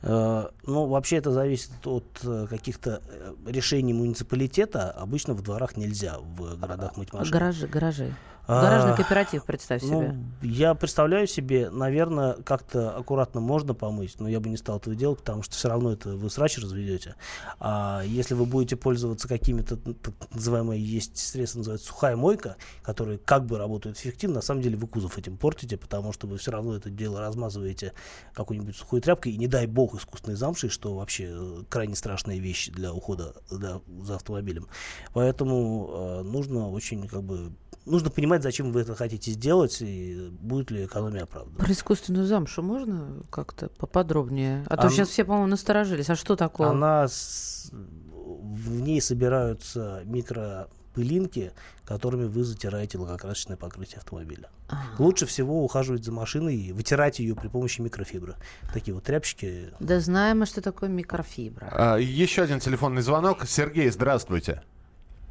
Э, 0.02 0.48
Ну, 0.66 0.86
вообще 0.86 1.18
это 1.18 1.32
зависит 1.32 1.72
от 1.86 2.06
э, 2.24 2.48
каких-то 2.50 3.02
э, 3.08 3.34
решений 3.48 3.94
муниципалитета. 3.94 4.92
Обычно 4.92 5.34
в 5.34 5.42
дворах 5.42 5.78
нельзя 5.78 6.18
в 6.20 6.58
городах 6.60 6.98
мыть 6.98 7.14
машины. 7.14 7.32
Гаражи, 7.32 7.68
гаражи. 7.68 8.14
А, 8.50 8.62
Гаражный 8.62 8.96
кооператив, 8.96 9.44
представь 9.44 9.82
Ну, 9.84 9.88
себе. 10.04 10.18
я 10.42 10.74
представляю 10.74 11.28
себе, 11.28 11.70
наверное, 11.70 12.34
как-то 12.34 12.96
аккуратно 12.96 13.42
можно 13.42 13.74
помыть, 13.74 14.18
но 14.22 14.30
я 14.30 14.40
бы 14.40 14.48
не 14.48 14.56
стал 14.56 14.78
этого 14.78 14.96
делать, 14.96 15.20
потому 15.20 15.44
что 15.44 15.54
все 15.56 15.68
равно 15.68 15.92
это 15.92 16.16
вы 16.16 16.30
срач 16.30 16.58
разведете. 16.58 17.16
А 17.60 18.02
если 18.06 18.36
вы 18.36 18.46
будете 18.46 18.78
пользоваться 18.78 19.28
какими-то 19.28 19.76
так 19.76 20.14
называемые 20.34 20.82
есть 20.82 21.18
средства, 21.18 21.60
называется 21.60 21.88
сухая 21.88 22.16
мойка, 22.16 22.56
которые 22.84 23.18
как 23.18 23.46
бы 23.46 23.58
работают 23.58 23.98
эффективно, 23.98 24.36
на 24.36 24.42
самом 24.42 24.62
деле 24.62 24.78
вы 24.78 24.88
кузов 24.88 25.18
этим 25.18 25.38
портите, 25.38 25.76
потому 25.76 26.14
что 26.14 26.26
вы 26.28 26.38
все 26.38 26.52
равно 26.52 26.74
это 26.76 26.90
дело 26.90 27.20
размазываете 27.20 27.92
какой-нибудь 28.34 28.78
сухой 28.78 29.02
тряпкой, 29.02 29.34
и 29.34 29.38
не 29.38 29.48
дай 29.48 29.66
бог 29.68 29.94
искусственной 29.96 30.38
замшей, 30.38 30.70
что 30.70 30.96
вообще 30.96 31.28
э, 31.32 31.64
крайне 31.68 31.96
страшные 31.96 32.40
вещи 32.40 32.72
для 32.72 32.94
ухода 32.94 33.34
для- 33.52 33.82
за 34.04 34.16
автомобилем. 34.16 34.68
Поэтому 35.14 35.90
э, 35.92 36.22
нужно 36.24 36.70
очень 36.70 37.08
как 37.10 37.24
бы 37.24 37.52
нужно 37.86 38.10
понимать, 38.10 38.37
зачем 38.44 38.72
вы 38.72 38.82
это 38.82 38.96
хотите 38.96 39.32
сделать 39.32 39.78
и 39.82 40.30
будет 40.42 40.72
ли 40.72 40.86
экономия 40.86 41.24
оправдана. 41.24 41.58
Про 41.58 41.72
искусственную 41.72 42.26
замшу 42.26 42.62
можно 42.62 43.22
как-то 43.30 43.70
поподробнее? 43.70 44.64
А 44.70 44.78
то 44.78 44.88
А 44.88 44.90
сейчас 44.90 45.10
все, 45.10 45.24
по-моему, 45.26 45.48
насторожились. 45.48 46.10
А 46.10 46.16
что 46.16 46.36
такое? 46.36 46.70
Она 46.70 47.08
с- 47.08 47.72
в 47.72 48.80
ней 48.82 49.02
собираются 49.02 50.02
микропылинки, 50.06 51.52
которыми 51.86 52.26
вы 52.26 52.44
затираете 52.44 52.98
лакокрасочное 52.98 53.56
покрытие 53.58 53.98
автомобиля. 54.00 54.50
А. 54.70 54.82
Лучше 55.00 55.26
всего 55.26 55.64
ухаживать 55.64 56.04
за 56.04 56.12
машиной 56.12 56.56
и 56.56 56.72
вытирать 56.74 57.20
ее 57.20 57.36
при 57.36 57.48
помощи 57.48 57.80
микрофибры. 57.82 58.36
Такие 58.74 58.94
вот 58.94 59.04
тряпочки. 59.06 59.70
Да 59.80 60.00
знаем 60.00 60.40
мы, 60.40 60.46
что 60.46 60.62
такое 60.62 60.90
микрофибра. 60.90 61.70
А, 61.72 61.98
Еще 61.98 62.42
один 62.42 62.60
телефонный 62.60 63.02
звонок. 63.02 63.46
Сергей, 63.46 63.90
здравствуйте. 63.90 64.64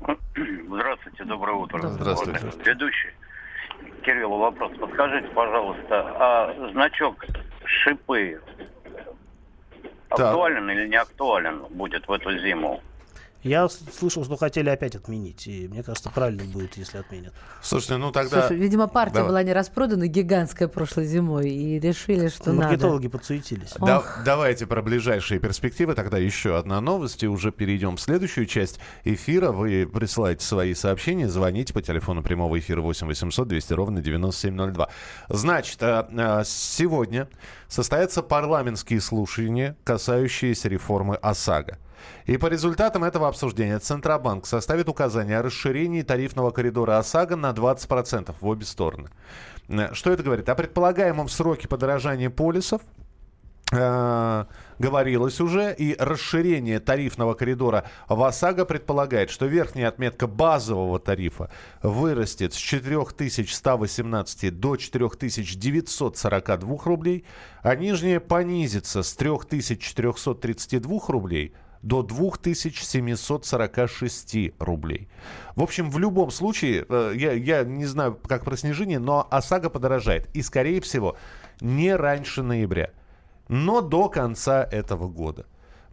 Здравствуйте, 0.68 1.24
доброе 1.24 1.57
утро. 1.57 1.81
Здравствуйте. 1.88 2.40
Вот, 2.44 2.66
Ведущий. 2.66 3.11
Кириллу 4.02 4.38
вопрос. 4.38 4.72
Подскажите, 4.79 5.29
пожалуйста, 5.29 6.12
а 6.18 6.70
значок 6.72 7.24
шипы 7.64 8.40
актуален 10.09 10.70
или 10.70 10.88
не 10.88 10.96
актуален 10.96 11.64
будет 11.70 12.07
в 12.09 12.12
эту 12.12 12.37
зиму? 12.38 12.83
Я 13.46 13.68
слышал, 13.68 14.24
что 14.24 14.37
хотели 14.37 14.68
опять 14.68 14.94
отменить. 14.96 15.46
И 15.46 15.68
мне 15.68 15.82
кажется, 15.82 16.11
правильно 16.11 16.44
будет, 16.44 16.76
если 16.76 16.98
отменят. 16.98 17.32
Слушайте, 17.62 17.96
ну 17.96 18.12
тогда... 18.12 18.40
Слушай, 18.46 18.59
видимо, 18.59 18.88
партия 18.88 19.14
Давай. 19.16 19.28
была 19.30 19.42
не 19.42 19.52
распродана 19.52 20.06
гигантская 20.06 20.68
прошлой 20.68 21.06
зимой 21.06 21.48
и 21.48 21.78
решили, 21.78 22.28
что 22.28 22.52
надо. 22.52 22.68
Маркетологи 22.68 23.09
подсуетились. 23.09 23.72
Да- 23.78 23.98
Ох. 23.98 24.18
давайте 24.24 24.66
про 24.66 24.82
ближайшие 24.82 25.40
перспективы. 25.40 25.94
Тогда 25.94 26.18
еще 26.18 26.56
одна 26.59 26.80
новость, 26.80 27.22
и 27.22 27.28
уже 27.28 27.52
перейдем 27.52 27.96
в 27.96 28.00
следующую 28.00 28.46
часть 28.46 28.80
эфира. 29.04 29.52
Вы 29.52 29.87
присылаете 29.87 30.44
свои 30.44 30.74
сообщения, 30.74 31.28
звоните 31.28 31.72
по 31.72 31.82
телефону 31.82 32.22
прямого 32.22 32.59
эфира 32.59 32.80
8 32.80 33.06
800 33.06 33.48
200 33.48 33.72
ровно 33.72 34.00
9702. 34.02 34.88
Значит, 35.28 35.82
а, 35.82 36.09
а, 36.16 36.42
сегодня 36.44 37.28
состоятся 37.68 38.22
парламентские 38.22 39.00
слушания, 39.00 39.76
касающиеся 39.85 40.68
реформы 40.68 41.16
ОСАГО. 41.16 41.78
И 42.26 42.37
по 42.37 42.46
результатам 42.46 43.04
этого 43.04 43.28
обсуждения 43.28 43.78
Центробанк 43.78 44.46
составит 44.46 44.88
указание 44.88 45.38
о 45.38 45.42
расширении 45.42 46.02
тарифного 46.02 46.50
коридора 46.50 46.98
ОСАГО 46.98 47.37
на 47.37 47.50
20% 47.50 48.35
в 48.40 48.46
обе 48.46 48.64
стороны. 48.64 49.09
Э, 49.68 49.92
Что 49.92 50.12
это 50.12 50.22
говорит? 50.22 50.48
О 50.48 50.54
предполагаемом 50.54 51.28
сроке 51.28 51.68
подорожания 51.68 52.30
полисов 52.30 52.82
э, 53.72 54.44
говорилось 54.78 55.40
уже, 55.40 55.74
и 55.74 55.96
расширение 55.98 56.80
тарифного 56.80 57.35
коридора 57.35 57.85
в 58.09 58.22
ОСАГО 58.22 58.64
предполагает, 58.64 59.30
что 59.30 59.46
верхняя 59.46 59.88
отметка 59.88 60.26
базового 60.26 60.98
тарифа 60.98 61.50
вырастет 61.82 62.54
с 62.54 62.56
4118 62.56 64.59
до 64.59 64.76
4942 64.76 66.78
рублей, 66.85 67.24
а 67.62 67.74
нижняя 67.74 68.20
понизится 68.20 69.02
с 69.02 69.12
3432 69.14 71.00
рублей 71.09 71.54
до 71.87 72.03
2746 72.03 74.53
рублей. 74.59 75.09
В 75.55 75.62
общем, 75.62 75.90
в 75.90 75.99
любом 75.99 76.31
случае, 76.31 76.85
э, 76.88 77.12
я, 77.14 77.33
я 77.33 77.64
не 77.64 77.87
знаю, 77.87 78.18
как 78.27 78.44
про 78.44 78.57
снижение, 78.57 78.99
но 78.99 79.27
ОСАГО 79.31 79.70
подорожает. 79.70 80.29
И, 80.35 80.42
скорее 80.42 80.81
всего, 80.81 81.16
не 81.61 81.94
раньше 81.94 82.42
ноября 82.42 82.90
но 83.49 83.81
до 83.81 84.09
конца 84.09 84.66
этого 84.70 85.09
года. 85.09 85.46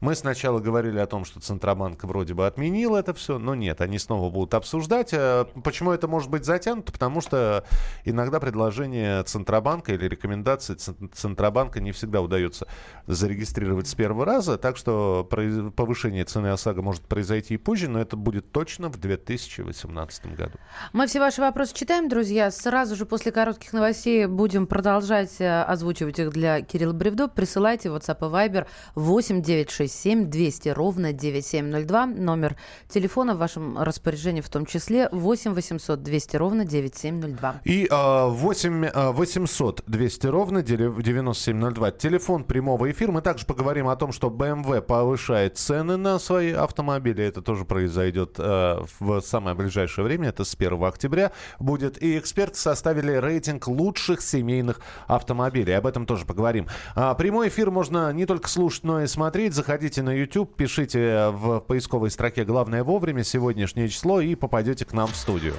Мы 0.03 0.15
сначала 0.15 0.59
говорили 0.59 0.99
о 0.99 1.05
том, 1.05 1.23
что 1.23 1.39
Центробанк 1.39 2.03
вроде 2.03 2.33
бы 2.33 2.45
отменил 2.45 2.97
это 2.97 3.13
все, 3.13 3.37
но 3.39 3.55
нет, 3.55 3.79
они 3.79 3.97
снова 3.97 4.29
будут 4.29 4.53
обсуждать. 4.53 5.13
Э, 5.13 5.45
почему 5.63 5.91
это 5.91 6.09
может 6.09 6.29
быть 6.29 6.43
затянуто? 6.43 6.91
Потому 6.91 7.21
что 7.21 7.63
иногда 8.03 8.41
предложения 8.41 9.23
Центробанка 9.23 9.93
или 9.93 10.05
рекомендации 10.05 10.75
Центробанка 10.75 11.79
не 11.79 11.93
всегда 11.93 12.19
удается 12.19 12.67
зарегистрировать 13.07 13.87
с 13.87 13.95
первого 13.95 14.25
раза, 14.25 14.57
так 14.57 14.75
что 14.75 15.25
повышение 15.73 16.25
цены 16.25 16.47
ОСАГО 16.47 16.81
может 16.81 17.03
произойти 17.03 17.53
и 17.53 17.57
позже, 17.57 17.87
но 17.87 18.01
это 18.01 18.17
будет 18.17 18.51
точно 18.51 18.89
в 18.89 18.97
2018 18.97 20.35
году. 20.35 20.59
Мы 20.91 21.07
все 21.07 21.21
ваши 21.21 21.39
вопросы 21.39 21.73
читаем, 21.73 22.09
друзья. 22.09 22.51
Сразу 22.51 22.97
же 22.97 23.05
после 23.05 23.31
коротких 23.31 23.71
новостей 23.71 24.25
будем 24.25 24.67
продолжать 24.67 25.39
э, 25.39 25.61
озвучивать 25.63 26.19
их 26.19 26.31
для 26.31 26.61
Кирилла 26.61 26.91
Бревдо. 26.91 27.29
Присылайте 27.29 27.87
WhatsApp 27.87 28.17
и 28.17 28.49
Viber 28.49 28.67
896 28.95 29.92
7 29.93 30.29
200 30.29 30.69
ровно 30.69 31.13
9702. 31.13 32.05
Номер 32.07 32.57
телефона 32.89 33.35
в 33.35 33.37
вашем 33.37 33.77
распоряжении 33.77 34.41
в 34.41 34.49
том 34.49 34.65
числе 34.65 35.07
8 35.11 35.53
800 35.53 36.01
200 36.01 36.35
ровно 36.37 36.65
9702. 36.65 37.61
И 37.63 37.87
э, 37.89 38.27
8 38.27 38.89
800 39.13 39.83
200 39.87 40.27
ровно 40.27 40.63
9702. 40.63 41.91
Телефон 41.91 42.43
прямого 42.43 42.91
эфира. 42.91 43.11
Мы 43.11 43.21
также 43.21 43.45
поговорим 43.45 43.87
о 43.87 43.95
том, 43.95 44.11
что 44.11 44.27
BMW 44.27 44.81
повышает 44.81 45.57
цены 45.57 45.97
на 45.97 46.19
свои 46.19 46.51
автомобили. 46.51 47.23
Это 47.23 47.41
тоже 47.41 47.65
произойдет 47.65 48.35
э, 48.37 48.79
в 48.99 49.21
самое 49.21 49.55
ближайшее 49.55 50.05
время. 50.05 50.29
Это 50.29 50.43
с 50.43 50.55
1 50.55 50.83
октября 50.83 51.31
будет. 51.59 52.01
И 52.01 52.17
эксперты 52.17 52.57
составили 52.57 53.11
рейтинг 53.13 53.67
лучших 53.67 54.21
семейных 54.21 54.81
автомобилей. 55.07 55.73
Об 55.73 55.87
этом 55.87 56.05
тоже 56.05 56.25
поговорим. 56.25 56.67
А, 56.95 57.13
прямой 57.13 57.49
эфир 57.49 57.71
можно 57.71 58.11
не 58.11 58.25
только 58.25 58.49
слушать, 58.49 58.83
но 58.83 59.01
и 59.01 59.07
смотреть. 59.07 59.53
Заходите 59.53 59.82
Заходите 59.83 60.01
на 60.01 60.11
YouTube, 60.11 60.55
пишите 60.55 61.27
в 61.31 61.59
поисковой 61.59 62.09
строке 62.09 62.45
«Главное 62.45 62.85
вовремя» 62.85 63.25
сегодняшнее 63.25 63.89
число 63.89 64.21
и 64.21 64.33
попадете 64.33 64.85
к 64.85 64.93
нам 64.93 65.09
в 65.09 65.15
студию. 65.17 65.55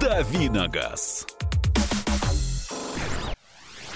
Давиногаз. 0.00 1.26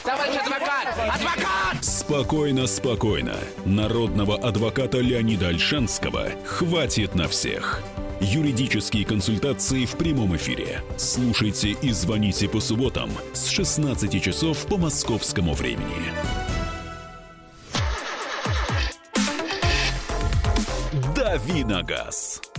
Товарищ 0.04 0.36
адвокат! 0.36 0.88
Адвокат! 0.98 1.82
Спокойно, 1.82 2.66
спокойно. 2.66 3.36
Народного 3.64 4.36
адвоката 4.36 4.98
Леонида 4.98 5.48
Альшанского 5.48 6.26
хватит 6.44 7.14
на 7.14 7.26
всех. 7.26 7.82
Юридические 8.20 9.06
консультации 9.06 9.86
в 9.86 9.92
прямом 9.92 10.36
эфире. 10.36 10.82
Слушайте 10.98 11.70
и 11.70 11.90
звоните 11.92 12.50
по 12.50 12.60
субботам 12.60 13.08
с 13.32 13.48
16 13.48 14.22
часов 14.22 14.66
по 14.66 14.76
московскому 14.76 15.54
времени. 15.54 16.12
«Дави 21.46 21.64
на 21.64 21.82
газ». 21.82 22.49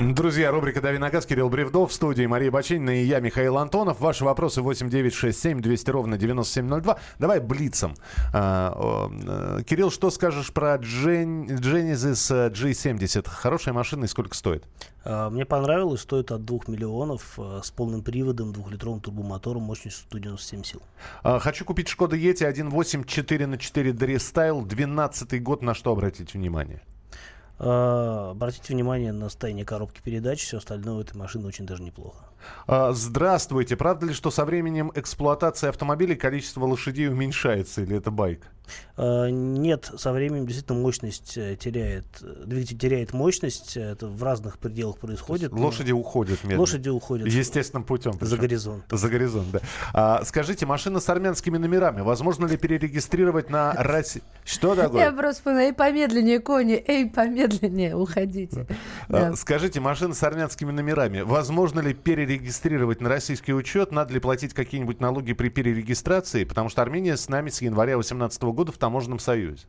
Друзья, 0.00 0.50
рубрика 0.50 0.80
«Дави 0.80 0.96
на 0.96 1.10
газ», 1.10 1.26
Кирилл 1.26 1.50
Бревдов 1.50 1.90
в 1.90 1.92
студии, 1.92 2.24
Мария 2.24 2.50
Бачинина 2.50 3.02
и 3.02 3.04
я, 3.04 3.20
Михаил 3.20 3.58
Антонов. 3.58 4.00
Ваши 4.00 4.24
вопросы 4.24 4.62
8967 4.62 5.60
200 5.60 5.90
ровно 5.90 6.16
9702. 6.16 6.98
Давай 7.18 7.38
блицом. 7.38 7.94
А, 8.32 9.10
э, 9.58 9.62
Кирилл, 9.64 9.90
что 9.90 10.10
скажешь 10.10 10.54
про 10.54 10.76
Gen- 10.76 11.48
Genesis 11.48 12.50
G70? 12.50 13.28
Хорошая 13.28 13.74
машина 13.74 14.06
и 14.06 14.08
сколько 14.08 14.34
стоит? 14.34 14.64
А, 15.04 15.28
мне 15.28 15.44
понравилось, 15.44 16.00
стоит 16.00 16.32
от 16.32 16.46
2 16.46 16.60
миллионов 16.68 17.34
э, 17.36 17.60
с 17.62 17.70
полным 17.70 18.02
приводом, 18.02 18.54
двухлитровым 18.54 19.00
турбомотором 19.00 19.64
мощностью 19.64 20.06
197 20.08 20.64
сил. 20.64 20.82
А, 21.22 21.38
хочу 21.40 21.66
купить 21.66 21.88
Шкода 21.88 22.16
Yeti 22.16 22.50
1.8 22.50 23.04
4 23.06 23.46
на 23.46 23.58
4 23.58 23.92
Restyle, 23.92 24.64
12 24.64 25.42
год, 25.42 25.60
на 25.60 25.74
что 25.74 25.92
обратить 25.92 26.32
внимание? 26.32 26.80
А, 27.62 28.30
обратите 28.30 28.72
внимание 28.72 29.12
на 29.12 29.28
состояние 29.28 29.66
коробки 29.66 30.00
передач, 30.00 30.42
все 30.42 30.56
остальное 30.56 30.94
у 30.94 31.00
этой 31.02 31.16
машины 31.18 31.46
очень 31.46 31.66
даже 31.66 31.82
неплохо. 31.82 32.29
А, 32.66 32.92
здравствуйте. 32.92 33.76
Правда 33.76 34.06
ли, 34.06 34.14
что 34.14 34.30
со 34.30 34.44
временем 34.44 34.92
эксплуатации 34.94 35.68
автомобилей 35.68 36.16
количество 36.16 36.64
лошадей 36.64 37.08
уменьшается 37.08 37.82
или 37.82 37.96
это 37.96 38.10
байк? 38.10 38.42
А, 38.96 39.28
нет, 39.28 39.90
со 39.96 40.12
временем 40.12 40.46
действительно 40.46 40.78
мощность 40.78 41.36
э, 41.36 41.56
теряет, 41.56 42.04
двигатель 42.20 42.78
теряет 42.78 43.12
мощность, 43.12 43.76
это 43.76 44.06
в 44.06 44.22
разных 44.22 44.58
пределах 44.58 44.98
происходит. 44.98 45.52
Лошади 45.52 45.92
уходят 45.92 46.42
медленно. 46.44 46.60
Лошади 46.60 46.88
уходят. 46.88 47.26
Естественным 47.26 47.84
путем. 47.84 48.12
За 48.20 48.36
горизонт. 48.36 48.84
За 48.90 49.08
горизонт, 49.08 49.50
да. 49.50 49.60
А, 49.92 50.24
скажите, 50.24 50.66
машина 50.66 51.00
с 51.00 51.08
армянскими 51.08 51.58
номерами, 51.58 52.02
возможно 52.02 52.46
ли 52.46 52.56
перерегистрировать 52.56 53.50
на 53.50 53.72
Россию? 53.72 54.22
Что 54.44 54.74
такое? 54.74 55.04
Я 55.04 55.12
просто 55.12 55.42
поняла, 55.42 55.62
эй, 55.62 55.72
помедленнее, 55.72 56.40
кони, 56.40 56.82
эй, 56.86 57.10
помедленнее, 57.10 57.96
уходите. 57.96 58.66
Да. 59.08 59.34
Скажите, 59.34 59.80
машина 59.80 60.14
с 60.14 60.22
армянскими 60.22 60.70
номерами, 60.70 61.20
возможно 61.22 61.80
ли 61.80 61.94
перерегистрировать 61.94 62.29
на 63.00 63.08
российский 63.08 63.52
учет? 63.52 63.92
Надо 63.92 64.14
ли 64.14 64.20
платить 64.20 64.54
какие-нибудь 64.54 65.00
налоги 65.00 65.32
при 65.32 65.48
перерегистрации? 65.48 66.44
Потому 66.44 66.68
что 66.68 66.82
Армения 66.82 67.16
с 67.16 67.28
нами 67.28 67.50
с 67.50 67.62
января 67.62 67.94
2018 67.94 68.42
года 68.42 68.60
года 68.60 68.72
в 68.72 68.78
таможенном 68.78 69.18
союзе. 69.18 69.66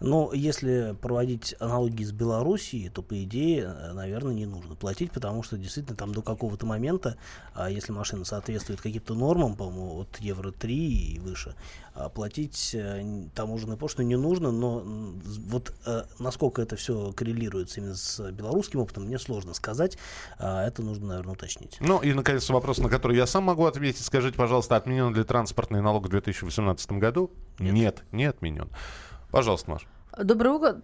Но 0.00 0.32
если 0.32 0.96
проводить 1.00 1.54
аналогии 1.60 2.04
с 2.04 2.12
Белоруссией, 2.12 2.88
то, 2.88 3.02
по 3.02 3.22
идее, 3.22 3.64
э, 3.64 3.92
наверное, 3.92 4.34
не 4.34 4.46
нужно 4.46 4.74
платить, 4.74 5.12
потому 5.12 5.42
что 5.42 5.58
действительно 5.58 5.96
там 5.96 6.12
до 6.12 6.22
какого-то 6.22 6.64
момента, 6.66 7.16
а 7.54 7.70
если 7.70 7.92
машина 7.92 8.24
соответствует 8.24 8.80
каким-то 8.80 9.14
нормам, 9.14 9.56
по-моему, 9.56 10.00
от 10.00 10.16
Евро-3 10.18 10.68
и 10.70 11.18
выше, 11.18 11.54
а 11.94 12.08
платить 12.08 12.74
э, 12.74 13.26
таможенную 13.34 13.76
пошлину 13.76 14.08
не 14.08 14.16
нужно, 14.16 14.50
но 14.50 14.82
вот 14.84 15.74
э, 15.84 16.04
насколько 16.18 16.62
это 16.62 16.76
все 16.76 17.12
коррелируется 17.12 17.80
именно 17.80 17.94
с 17.94 18.30
белорусским 18.32 18.80
опытом, 18.80 19.04
мне 19.04 19.18
сложно 19.18 19.52
сказать, 19.52 19.98
а 20.38 20.66
это 20.66 20.82
нужно, 20.82 21.08
наверное, 21.08 21.34
уточнить. 21.34 21.76
Ну 21.80 22.00
и, 22.00 22.14
наконец, 22.14 22.48
вопрос, 22.48 22.78
на 22.78 22.88
который 22.88 23.16
я 23.16 23.26
сам 23.26 23.44
могу 23.44 23.66
ответить. 23.66 24.04
Скажите, 24.04 24.36
пожалуйста, 24.38 24.76
отменен 24.76 25.14
ли 25.14 25.24
транспортный 25.24 25.82
налог 25.82 26.06
в 26.06 26.08
2018 26.08 26.92
году? 26.92 27.30
Нет, 27.58 27.74
Нет 27.74 28.04
не 28.12 28.24
отменен. 28.24 28.70
Пожалуйста, 29.30 29.70
Маш. 29.70 29.86
Доброе 30.18 30.50
утро. 30.50 30.80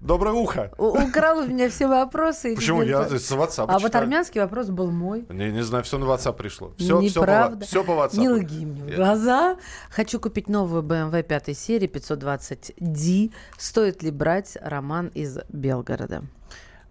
Доброе 0.00 0.32
ухо. 0.32 0.72
Украл 0.78 1.38
у 1.38 1.46
меня 1.46 1.68
все 1.68 1.86
вопросы. 1.86 2.54
Почему? 2.54 2.82
Я 2.82 3.06
с 3.06 3.30
WhatsApp 3.30 3.66
А 3.68 3.78
вот 3.78 3.94
армянский 3.94 4.40
вопрос 4.40 4.70
был 4.70 4.90
мой. 4.90 5.26
Не, 5.28 5.52
не 5.52 5.62
знаю, 5.62 5.84
все 5.84 5.98
на 5.98 6.04
WhatsApp 6.04 6.34
пришло. 6.34 6.72
Все, 6.78 7.00
Неправда. 7.00 7.66
Все 7.66 7.84
по, 7.84 8.08
все 8.08 8.10
по 8.10 8.16
WhatsApp. 8.16 8.20
Не 8.20 8.28
лги 8.30 8.64
мне 8.64 8.82
в 8.82 8.96
глаза. 8.96 9.56
Хочу 9.90 10.18
купить 10.18 10.48
новую 10.48 10.82
BMW 10.82 11.22
5 11.22 11.56
серии 11.56 11.88
520D. 11.88 13.32
Стоит 13.58 14.02
ли 14.02 14.10
брать 14.10 14.56
роман 14.60 15.08
из 15.08 15.38
Белгорода? 15.50 16.22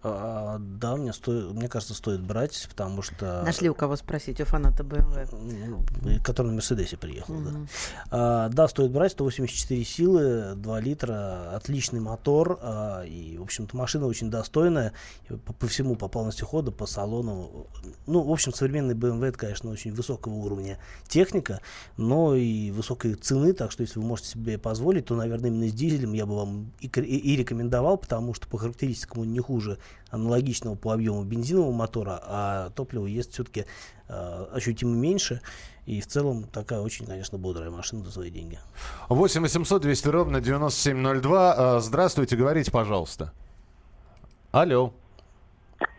А, 0.04 0.58
да, 0.60 0.96
мне, 0.96 1.14
стоит, 1.14 1.52
мне 1.54 1.68
кажется, 1.68 1.94
стоит 1.94 2.22
брать, 2.22 2.68
потому 2.70 3.04
что... 3.04 3.44
Нашли 3.46 3.70
у 3.70 3.76
кого 3.76 3.96
спросить, 3.96 4.42
у 4.42 4.46
фаната 4.46 4.84
BMW. 4.84 6.24
Который 6.24 6.48
на 6.48 6.54
Мерседесе 6.54 6.98
приехал, 6.98 7.36
угу. 7.36 7.44
да. 7.44 7.52
А, 8.10 8.50
да, 8.50 8.68
стоит 8.68 8.92
брать, 8.92 9.12
184 9.12 9.84
силы, 9.84 10.54
2 10.56 10.80
литра, 10.80 11.56
отличный 11.56 12.00
мотор, 12.00 12.58
а, 12.64 13.04
и, 13.04 13.38
в 13.38 13.44
общем-то, 13.44 13.78
машина 13.78 14.08
очень 14.08 14.32
достойная 14.32 14.94
по, 15.46 15.54
по 15.54 15.68
всему, 15.68 15.96
по 15.96 16.08
полности 16.08 16.42
хода, 16.42 16.72
по 16.72 16.88
салону. 16.88 17.68
Ну, 18.08 18.22
в 18.22 18.32
общем, 18.32 18.54
современный 18.54 18.96
BMW, 18.96 19.28
это, 19.28 19.38
конечно, 19.38 19.70
очень 19.70 19.94
высокого 19.94 20.34
уровня 20.34 20.80
техника, 21.08 21.62
но 21.98 22.36
и 22.36 22.72
высокой 22.72 23.14
цены, 23.14 23.54
так 23.54 23.72
что, 23.72 23.84
если 23.84 24.00
вы 24.00 24.06
можете 24.06 24.30
себе 24.30 24.58
позволить, 24.58 25.06
то, 25.06 25.16
наверное, 25.16 25.52
именно 25.52 25.68
с 25.68 25.74
дизелем 25.74 26.14
я 26.14 26.26
бы 26.26 26.36
вам 26.38 26.72
и, 26.80 26.88
и, 26.88 27.34
и 27.34 27.36
рекомендовал, 27.36 27.98
потому 27.98 28.34
что 28.34 28.48
по 28.48 28.58
характеристикам 28.58 29.22
он 29.22 29.32
не 29.32 29.40
хуже 29.40 29.78
аналогичного 30.10 30.76
по 30.76 30.94
объему 30.94 31.24
бензинового 31.24 31.72
мотора, 31.72 32.20
а 32.22 32.70
топливо 32.72 33.06
ест 33.06 33.34
все-таки 33.34 33.66
э, 34.08 34.46
ощутимо 34.54 34.96
меньше. 34.96 35.42
И 35.86 36.00
в 36.00 36.08
целом 36.08 36.44
такая 36.44 36.80
очень, 36.82 37.06
конечно, 37.06 37.38
бодрая 37.38 37.72
машина 37.72 38.04
за 38.04 38.12
свои 38.12 38.30
деньги. 38.30 38.60
8 39.10 39.42
800 39.42 39.82
200 39.82 40.08
ровно 40.10 40.42
9702. 40.42 41.56
Э, 41.58 41.80
здравствуйте, 41.80 42.36
говорите, 42.36 42.72
пожалуйста. 42.72 43.34
Алло. 44.52 44.94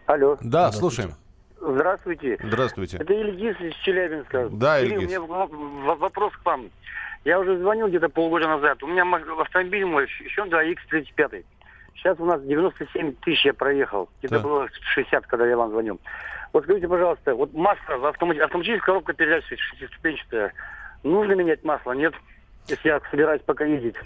Алло. 0.06 0.36
Да, 0.42 0.70
слушаем. 0.72 1.14
Здравствуйте. 1.60 2.38
Здравствуйте. 2.42 2.96
Это 2.98 3.12
Ильгиз 3.12 3.56
из 3.60 3.74
Челябинска. 3.84 4.48
Да, 4.50 4.80
Кирилл, 4.80 5.00
Ильгиз. 5.00 5.18
у 5.18 5.26
меня 5.26 5.94
вопрос 5.94 6.32
к 6.34 6.44
вам. 6.44 6.70
Я 7.24 7.38
уже 7.38 7.56
звонил 7.58 7.88
где-то 7.88 8.08
полгода 8.08 8.48
назад. 8.48 8.82
У 8.82 8.88
меня 8.88 9.04
автомобиль 9.40 9.84
мой, 9.86 10.08
Hyundai 10.36 10.74
X35. 10.74 11.44
Сейчас 11.94 12.18
у 12.18 12.24
нас 12.24 12.42
97 12.42 13.14
тысяч 13.16 13.44
я 13.44 13.54
проехал. 13.54 14.10
Где-то 14.18 14.36
Так. 14.36 14.44
было 14.44 14.68
60, 14.94 15.26
когда 15.26 15.46
я 15.46 15.56
вам 15.56 15.70
звонил. 15.70 16.00
Вот 16.52 16.64
скажите, 16.64 16.88
пожалуйста, 16.88 17.34
вот 17.34 17.52
масло, 17.52 17.96
в 17.96 18.06
автомати- 18.06 18.40
автоматическая 18.40 18.86
коробка 18.86 19.12
передач 19.14 19.44
шестиступенчатая. 19.48 20.52
Нужно 21.02 21.32
менять 21.32 21.64
масло, 21.64 21.92
нет? 21.92 22.14
Если 22.68 22.88
я 22.88 23.00
собираюсь 23.10 23.42
пока 23.42 23.64
ездить. 23.64 23.96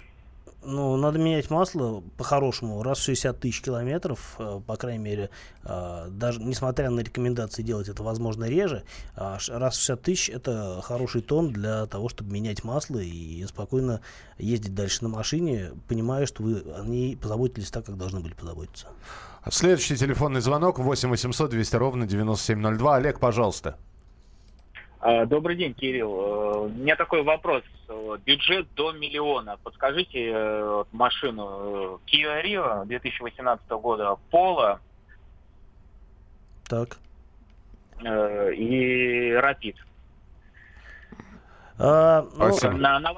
Ну, 0.63 0.97
надо 0.97 1.19
менять 1.19 1.49
масло 1.49 2.03
по-хорошему 2.17 2.81
раз 2.81 2.97
в 2.97 3.03
60 3.03 3.39
тысяч 3.39 3.61
километров, 3.61 4.35
э, 4.39 4.59
по 4.65 4.75
крайней 4.75 5.03
мере, 5.03 5.29
э, 5.63 6.07
даже 6.09 6.41
несмотря 6.41 6.89
на 6.89 7.01
рекомендации 7.01 7.61
делать 7.61 7.87
это, 7.87 8.03
возможно, 8.03 8.45
реже, 8.45 8.83
а 9.15 9.37
раз 9.49 9.75
в 9.75 9.79
60 9.79 10.01
тысяч 10.01 10.29
это 10.29 10.81
хороший 10.83 11.21
тон 11.21 11.53
для 11.53 11.85
того, 11.85 12.09
чтобы 12.09 12.33
менять 12.33 12.63
масло 12.63 12.97
и 12.99 13.45
спокойно 13.45 14.01
ездить 14.39 14.73
дальше 14.73 15.03
на 15.03 15.09
машине, 15.09 15.71
понимая, 15.87 16.25
что 16.25 16.43
вы 16.43 16.63
о 16.75 16.83
ней 16.85 17.15
позаботились 17.15 17.69
так, 17.69 17.85
как 17.85 17.97
должны 17.97 18.19
были 18.19 18.33
позаботиться. 18.33 18.87
Следующий 19.49 19.95
телефонный 19.95 20.41
звонок 20.41 20.79
8 20.79 21.09
800 21.09 21.51
200 21.51 21.75
ровно 21.75 22.07
9702. 22.07 22.95
Олег, 22.95 23.19
пожалуйста. 23.19 23.77
А, 24.99 25.25
Добрый 25.25 25.55
день, 25.55 25.73
Кирилл. 25.73 26.11
Э, 26.11 26.57
У 26.65 26.69
меня 26.69 26.95
такой 26.95 27.23
вопрос. 27.23 27.63
Бюджет 28.25 28.67
до 28.75 28.91
миллиона. 28.91 29.57
Подскажите 29.63 30.31
э, 30.33 30.83
машину 30.91 31.99
э, 32.07 32.11
Kia 32.11 32.43
Rio 32.43 32.85
2018 32.85 33.69
года, 33.69 34.15
Пола 34.31 34.79
Так. 36.67 36.97
и 38.01 39.31
Rapid. 39.39 39.75
А, 41.79 42.23
ну, 42.23 42.29
Спасибо. 42.53 42.73
На, 42.73 42.99
на- 42.99 43.13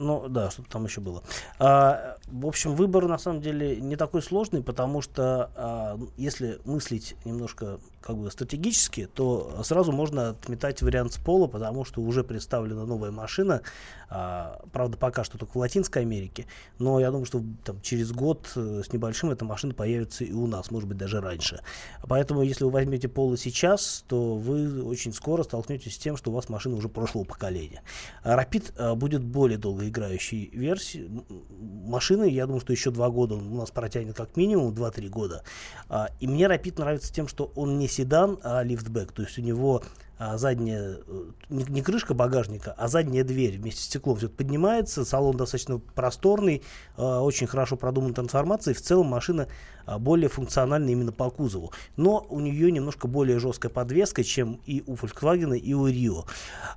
Ну 0.00 0.28
да, 0.28 0.50
что-то 0.50 0.68
там 0.70 0.84
еще 0.84 1.00
было. 1.00 1.22
А, 1.60 2.16
в 2.28 2.46
общем, 2.46 2.74
выбор 2.74 3.06
на 3.06 3.18
самом 3.18 3.40
деле 3.40 3.76
не 3.76 3.96
такой 3.96 4.22
сложный, 4.22 4.62
потому 4.62 5.02
что 5.02 5.50
а, 5.56 5.98
если 6.16 6.58
мыслить 6.64 7.16
немножко 7.24 7.78
как 8.00 8.18
бы 8.18 8.30
стратегически, 8.30 9.08
то 9.14 9.62
сразу 9.62 9.90
можно 9.90 10.30
отметать 10.30 10.82
вариант 10.82 11.14
с 11.14 11.16
пола, 11.16 11.46
потому 11.46 11.84
что 11.84 12.02
уже 12.02 12.22
представлена 12.22 12.84
новая 12.84 13.10
машина, 13.10 13.62
а, 14.10 14.60
правда 14.72 14.98
пока 14.98 15.24
что 15.24 15.38
только 15.38 15.52
в 15.52 15.56
Латинской 15.56 16.02
Америке, 16.02 16.46
но 16.78 17.00
я 17.00 17.10
думаю, 17.10 17.24
что 17.24 17.42
там, 17.64 17.80
через 17.80 18.12
год 18.12 18.52
э, 18.56 18.82
с 18.84 18.92
небольшим 18.92 19.30
эта 19.30 19.46
машина 19.46 19.72
появится 19.72 20.24
и 20.24 20.32
у 20.32 20.46
нас, 20.46 20.70
может 20.70 20.88
быть 20.88 20.98
даже 20.98 21.20
раньше. 21.20 21.60
Поэтому 22.06 22.42
если 22.42 22.64
вы 22.64 22.70
возьмете 22.70 23.08
поло 23.08 23.38
сейчас, 23.38 24.04
то 24.06 24.36
вы 24.36 24.84
очень 24.84 25.14
скоро 25.14 25.42
столкнетесь 25.42 25.94
с 25.94 25.98
тем, 25.98 26.16
что 26.18 26.30
у 26.30 26.34
вас 26.34 26.50
машина 26.50 26.76
уже 26.76 26.90
прошлого 26.90 27.24
поколения. 27.24 27.82
Rapid 28.22 28.74
а, 28.76 28.94
будет 28.94 29.24
более 29.24 29.56
долгоиграющей 29.56 30.50
версией 30.52 31.06
м, 31.06 31.24
машины. 32.24 32.34
Я 32.34 32.46
думаю, 32.46 32.60
что 32.60 32.72
еще 32.72 32.90
два 32.90 33.10
года 33.10 33.34
он 33.34 33.52
у 33.52 33.56
нас 33.56 33.70
протянет 33.70 34.16
как 34.16 34.36
минимум 34.36 34.72
2-3 34.72 35.08
года. 35.08 35.42
А, 35.88 36.08
И 36.20 36.26
мне 36.26 36.44
Rapid 36.44 36.80
нравится 36.80 37.12
тем, 37.12 37.28
что 37.28 37.52
он 37.54 37.78
не 37.78 37.88
седан, 37.88 38.38
а 38.42 38.62
лифтбэк. 38.62 39.12
То 39.12 39.22
есть 39.22 39.38
у 39.38 39.42
него 39.42 39.82
а, 40.16 40.38
задняя, 40.38 40.98
э, 41.06 41.24
не, 41.48 41.64
не 41.64 41.82
крышка 41.82 42.14
багажника, 42.14 42.72
а 42.76 42.86
задняя 42.86 43.24
дверь 43.24 43.58
вместе 43.58 43.82
с 43.82 43.84
стеклом 43.86 44.16
все 44.16 44.28
поднимается. 44.28 45.04
Салон 45.04 45.36
достаточно 45.36 45.78
просторный, 45.78 46.62
а, 46.96 47.20
очень 47.20 47.48
хорошо 47.48 47.76
продумана 47.76 48.14
трансформация. 48.14 48.72
И 48.72 48.76
в 48.76 48.80
целом 48.80 49.06
машина 49.06 49.48
а, 49.86 49.98
более 49.98 50.28
функциональна 50.28 50.88
именно 50.88 51.10
по 51.10 51.30
кузову. 51.30 51.72
Но 51.96 52.24
у 52.28 52.38
нее 52.38 52.70
немножко 52.70 53.08
более 53.08 53.40
жесткая 53.40 53.72
подвеска, 53.72 54.22
чем 54.22 54.60
и 54.66 54.84
у 54.86 54.94
Volkswagen, 54.94 55.58
и 55.58 55.74
у 55.74 55.88
Rio. 55.88 56.26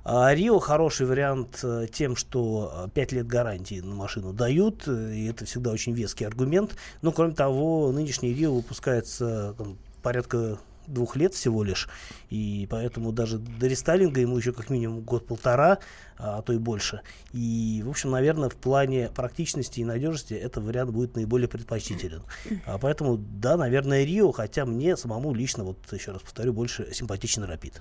Rio 0.04 0.58
хороший 0.58 1.06
вариант 1.06 1.60
э, 1.62 1.86
тем, 1.92 2.16
что 2.16 2.90
5 2.92 3.12
лет 3.12 3.26
гарантии 3.26 3.80
на 3.80 3.94
машину 3.94 4.32
дают, 4.32 4.88
э, 4.88 5.14
и 5.14 5.26
это 5.28 5.44
всегда 5.44 5.70
очень 5.70 5.92
веский 5.92 6.24
аргумент. 6.24 6.74
Но, 7.02 7.12
кроме 7.12 7.34
того, 7.34 7.92
нынешний 7.92 8.34
Rio 8.34 8.56
выпускается 8.56 9.54
там, 9.56 9.78
порядка 10.02 10.58
двух 10.92 11.16
лет 11.16 11.34
всего 11.34 11.62
лишь, 11.62 11.88
и 12.30 12.66
поэтому 12.70 13.12
даже 13.12 13.38
до 13.38 13.66
рестайлинга 13.66 14.20
ему 14.20 14.36
еще 14.38 14.52
как 14.52 14.70
минимум 14.70 15.02
год-полтора, 15.02 15.78
а 16.18 16.42
то 16.42 16.52
и 16.52 16.58
больше. 16.58 17.00
И, 17.32 17.82
в 17.84 17.90
общем, 17.90 18.10
наверное, 18.10 18.48
в 18.48 18.56
плане 18.56 19.08
практичности 19.14 19.80
и 19.80 19.84
надежности 19.84 20.34
этот 20.34 20.64
вариант 20.64 20.90
будет 20.90 21.14
наиболее 21.14 21.48
предпочтителен. 21.48 22.22
А 22.66 22.78
поэтому, 22.78 23.16
да, 23.16 23.56
наверное, 23.56 24.04
Рио, 24.04 24.32
хотя 24.32 24.64
мне 24.66 24.96
самому 24.96 25.32
лично, 25.32 25.64
вот 25.64 25.78
еще 25.92 26.12
раз 26.12 26.22
повторю, 26.22 26.52
больше 26.52 26.92
симпатичен 26.92 27.44
Рапид. 27.44 27.80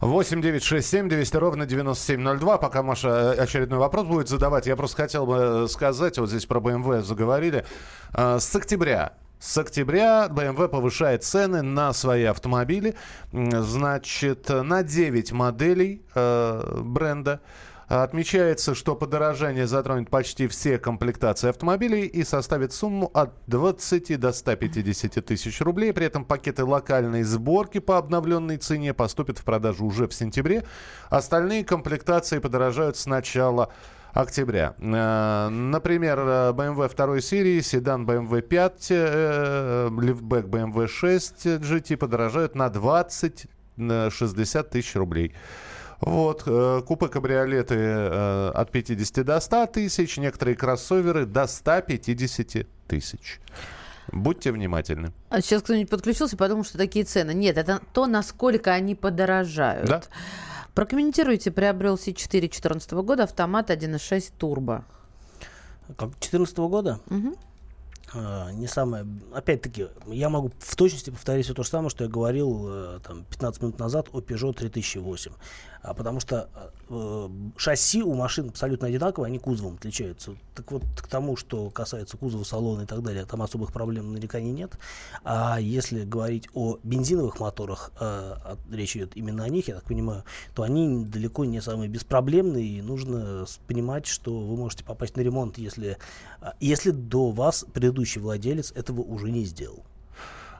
8 0.00 0.42
9 0.42 0.62
6 0.62 0.86
7 0.88 1.08
200 1.08 1.36
ровно 1.36 1.66
9702. 1.66 2.58
Пока 2.58 2.82
Маша 2.82 3.08
э, 3.08 3.40
очередной 3.40 3.78
вопрос 3.78 4.06
будет 4.06 4.28
задавать, 4.28 4.66
я 4.66 4.76
просто 4.76 4.96
хотел 4.96 5.26
бы 5.26 5.36
э, 5.36 5.68
сказать, 5.68 6.18
вот 6.18 6.28
здесь 6.28 6.46
про 6.46 6.60
BMW 6.60 7.02
заговорили. 7.02 7.64
Э, 8.12 8.38
С 8.38 8.54
октября 8.54 9.14
с 9.38 9.56
октября 9.58 10.26
BMW 10.30 10.68
повышает 10.68 11.22
цены 11.22 11.62
на 11.62 11.92
свои 11.92 12.24
автомобили. 12.24 12.94
Значит, 13.32 14.48
на 14.48 14.82
9 14.82 15.32
моделей 15.32 16.02
э, 16.14 16.80
бренда. 16.82 17.40
Отмечается, 17.88 18.74
что 18.74 18.94
подорожание 18.94 19.66
затронет 19.66 20.10
почти 20.10 20.46
все 20.46 20.78
комплектации 20.78 21.48
автомобилей 21.48 22.04
и 22.04 22.22
составит 22.22 22.74
сумму 22.74 23.10
от 23.14 23.32
20 23.46 24.20
до 24.20 24.32
150 24.32 25.24
тысяч 25.24 25.60
рублей. 25.62 25.94
При 25.94 26.04
этом 26.04 26.26
пакеты 26.26 26.64
локальной 26.64 27.22
сборки 27.22 27.78
по 27.78 27.96
обновленной 27.96 28.58
цене 28.58 28.92
поступят 28.92 29.38
в 29.38 29.44
продажу 29.44 29.86
уже 29.86 30.06
в 30.06 30.12
сентябре. 30.12 30.64
Остальные 31.08 31.64
комплектации 31.64 32.40
подорожают 32.40 32.98
с 32.98 33.06
начала 33.06 33.72
октября. 34.12 34.74
Э, 34.78 35.48
Например, 35.48 36.18
э, 36.18 36.52
BMW 36.52 36.88
второй 36.88 37.22
серии, 37.22 37.60
седан 37.60 38.06
BMW 38.06 38.42
5, 38.42 38.86
э, 38.90 39.90
лифтбэк 40.00 40.46
BMW 40.46 40.88
6 40.88 41.46
GT 41.46 41.96
подорожают 41.96 42.54
на 42.54 42.68
20-60 42.68 44.70
тысяч 44.70 44.96
рублей. 44.96 45.34
Вот, 46.00 46.44
купе 46.84 47.08
кабриолеты 47.08 47.74
от 48.54 48.70
50 48.70 49.24
до 49.24 49.40
100 49.40 49.66
тысяч, 49.66 50.16
некоторые 50.16 50.56
кроссоверы 50.56 51.26
до 51.26 51.48
150 51.48 52.68
тысяч. 52.86 53.40
Будьте 54.12 54.52
внимательны. 54.52 55.12
А 55.28 55.40
сейчас 55.40 55.62
кто-нибудь 55.62 55.90
подключился 55.90 56.36
подумал, 56.36 56.64
что 56.64 56.78
такие 56.78 57.04
цены. 57.04 57.34
Нет, 57.34 57.58
это 57.58 57.80
то, 57.92 58.06
насколько 58.06 58.72
они 58.72 58.94
подорожают. 58.94 59.88
Да? 59.88 60.02
Прокомментируйте, 60.78 61.50
приобрел 61.50 61.96
C4 61.96 62.38
2014 62.38 62.92
года, 62.92 63.24
автомат 63.24 63.68
1.6 63.70 64.32
турбо. 64.38 64.84
Как 65.96 66.10
2014 66.10 66.58
года? 66.58 67.00
Мгм. 67.06 67.34
А, 68.14 68.52
не 68.52 68.68
самое... 68.68 69.04
Опять-таки, 69.34 69.88
я 70.06 70.28
могу 70.28 70.52
в 70.56 70.76
точности 70.76 71.10
повторить 71.10 71.46
все 71.46 71.54
то 71.54 71.64
же 71.64 71.68
самое, 71.68 71.90
что 71.90 72.04
я 72.04 72.10
говорил 72.10 72.68
э, 72.68 73.00
там, 73.04 73.24
15 73.24 73.62
минут 73.62 73.80
назад 73.80 74.10
о 74.12 74.20
Peugeot 74.20 74.52
3008. 74.52 75.32
А, 75.82 75.94
потому 75.94 76.20
что 76.20 76.48
э, 76.88 77.28
шасси 77.56 78.02
у 78.02 78.14
машин 78.14 78.48
абсолютно 78.48 78.88
одинаковые, 78.88 79.28
они 79.28 79.38
кузовом 79.38 79.74
отличаются. 79.74 80.34
Так 80.54 80.72
вот, 80.72 80.82
к 80.96 81.06
тому, 81.06 81.36
что 81.36 81.70
касается 81.70 82.16
кузова, 82.16 82.44
салона 82.44 82.82
и 82.82 82.86
так 82.86 83.02
далее, 83.02 83.24
там 83.24 83.42
особых 83.42 83.72
проблем 83.72 84.12
нареканий 84.12 84.52
нет. 84.52 84.78
А 85.24 85.60
если 85.60 86.04
говорить 86.04 86.48
о 86.54 86.78
бензиновых 86.82 87.40
моторах, 87.40 87.92
э, 87.94 87.98
а 88.00 88.56
речь 88.70 88.96
идет 88.96 89.16
именно 89.16 89.44
о 89.44 89.48
них, 89.48 89.68
я 89.68 89.76
так 89.76 89.84
понимаю, 89.84 90.24
то 90.54 90.62
они 90.62 91.04
далеко 91.04 91.44
не 91.44 91.60
самые 91.60 91.88
беспроблемные, 91.88 92.64
и 92.64 92.82
нужно 92.82 93.46
понимать, 93.66 94.06
что 94.06 94.38
вы 94.38 94.56
можете 94.56 94.84
попасть 94.84 95.16
на 95.16 95.20
ремонт, 95.20 95.58
если, 95.58 95.98
а, 96.40 96.54
если 96.60 96.90
до 96.90 97.30
вас 97.30 97.64
предыдущий 97.72 98.20
владелец 98.20 98.72
этого 98.72 99.00
уже 99.00 99.30
не 99.30 99.44
сделал. 99.44 99.84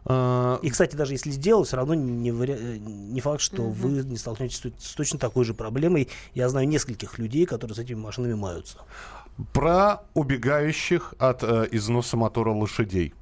Э, 0.05 0.59
И, 0.63 0.71
кстати, 0.71 0.97
даже 0.97 1.15
если 1.15 1.31
сделал, 1.31 1.65
все 1.65 1.77
равно 1.77 1.95
не, 1.95 2.31
вари- 2.31 2.59
э, 2.59 2.79
не 2.79 3.21
факт, 3.21 3.41
что 3.41 3.63
вы 3.63 4.03
не 4.05 4.17
столкнетесь 4.17 4.63
с, 4.79 4.95
точно 4.95 5.19
такой 5.19 5.45
же 5.45 5.55
проблемой. 5.55 6.09
Я 6.35 6.49
знаю 6.49 6.69
нескольких 6.69 7.19
людей, 7.19 7.47
которые 7.47 7.75
с 7.75 7.79
этими 7.79 7.99
машинами 7.99 8.35
маются. 8.35 8.79
Про 9.53 10.03
убегающих 10.15 11.15
от 11.19 11.43
э, 11.45 11.69
износа 11.73 12.17
мотора 12.17 12.51
лошадей. 12.51 13.15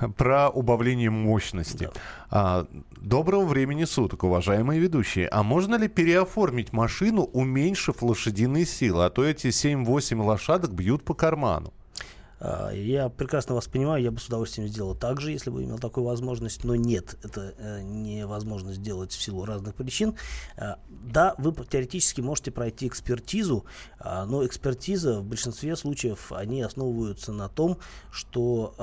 Про 0.16 0.48
убавление 0.50 1.10
мощности. 1.10 1.88
А, 2.30 2.66
доброго 3.00 3.44
времени 3.46 3.84
суток, 3.84 4.24
уважаемые 4.24 4.80
ведущие. 4.80 5.28
А 5.28 5.42
можно 5.42 5.76
ли 5.76 5.88
переоформить 5.88 6.72
машину, 6.72 7.22
уменьшив 7.22 8.02
лошадиные 8.02 8.66
силы? 8.66 9.04
А 9.06 9.10
то 9.10 9.24
эти 9.24 9.46
7-8 9.46 10.22
лошадок 10.22 10.72
бьют 10.72 11.02
по 11.04 11.14
карману. 11.14 11.72
А, 12.44 12.70
я 12.72 13.08
прекрасно 13.08 13.54
вас 13.54 13.66
понимаю, 13.68 14.02
я 14.02 14.10
бы 14.10 14.20
с 14.20 14.26
удовольствием 14.26 14.68
сделал 14.68 14.94
так 14.94 15.20
же, 15.20 15.32
если 15.32 15.48
бы 15.48 15.64
имел 15.64 15.78
такую 15.78 16.04
возможность, 16.04 16.62
но 16.64 16.76
нет, 16.76 17.16
это 17.22 17.54
э, 17.56 17.80
невозможно 17.82 18.74
сделать 18.74 19.12
в 19.12 19.22
силу 19.22 19.46
разных 19.46 19.74
причин. 19.74 20.14
А, 20.58 20.78
да, 20.88 21.34
вы 21.38 21.54
теоретически 21.64 22.20
можете 22.20 22.50
пройти 22.50 22.86
экспертизу, 22.86 23.64
а, 23.98 24.26
но 24.26 24.44
экспертиза 24.44 25.20
в 25.20 25.24
большинстве 25.24 25.74
случаев, 25.74 26.32
они 26.32 26.60
основываются 26.60 27.32
на 27.32 27.48
том, 27.48 27.78
что 28.10 28.74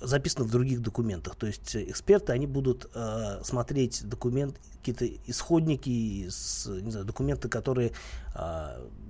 записано 0.00 0.44
в 0.44 0.50
других 0.50 0.80
документах. 0.80 1.36
То 1.36 1.46
есть 1.46 1.76
эксперты, 1.76 2.32
они 2.32 2.46
будут 2.46 2.90
смотреть 3.42 4.06
документ, 4.08 4.58
какие-то 4.82 5.06
исходники, 5.26 5.88
не 5.88 6.90
знаю, 6.90 7.06
документы, 7.06 7.48
которые 7.48 7.92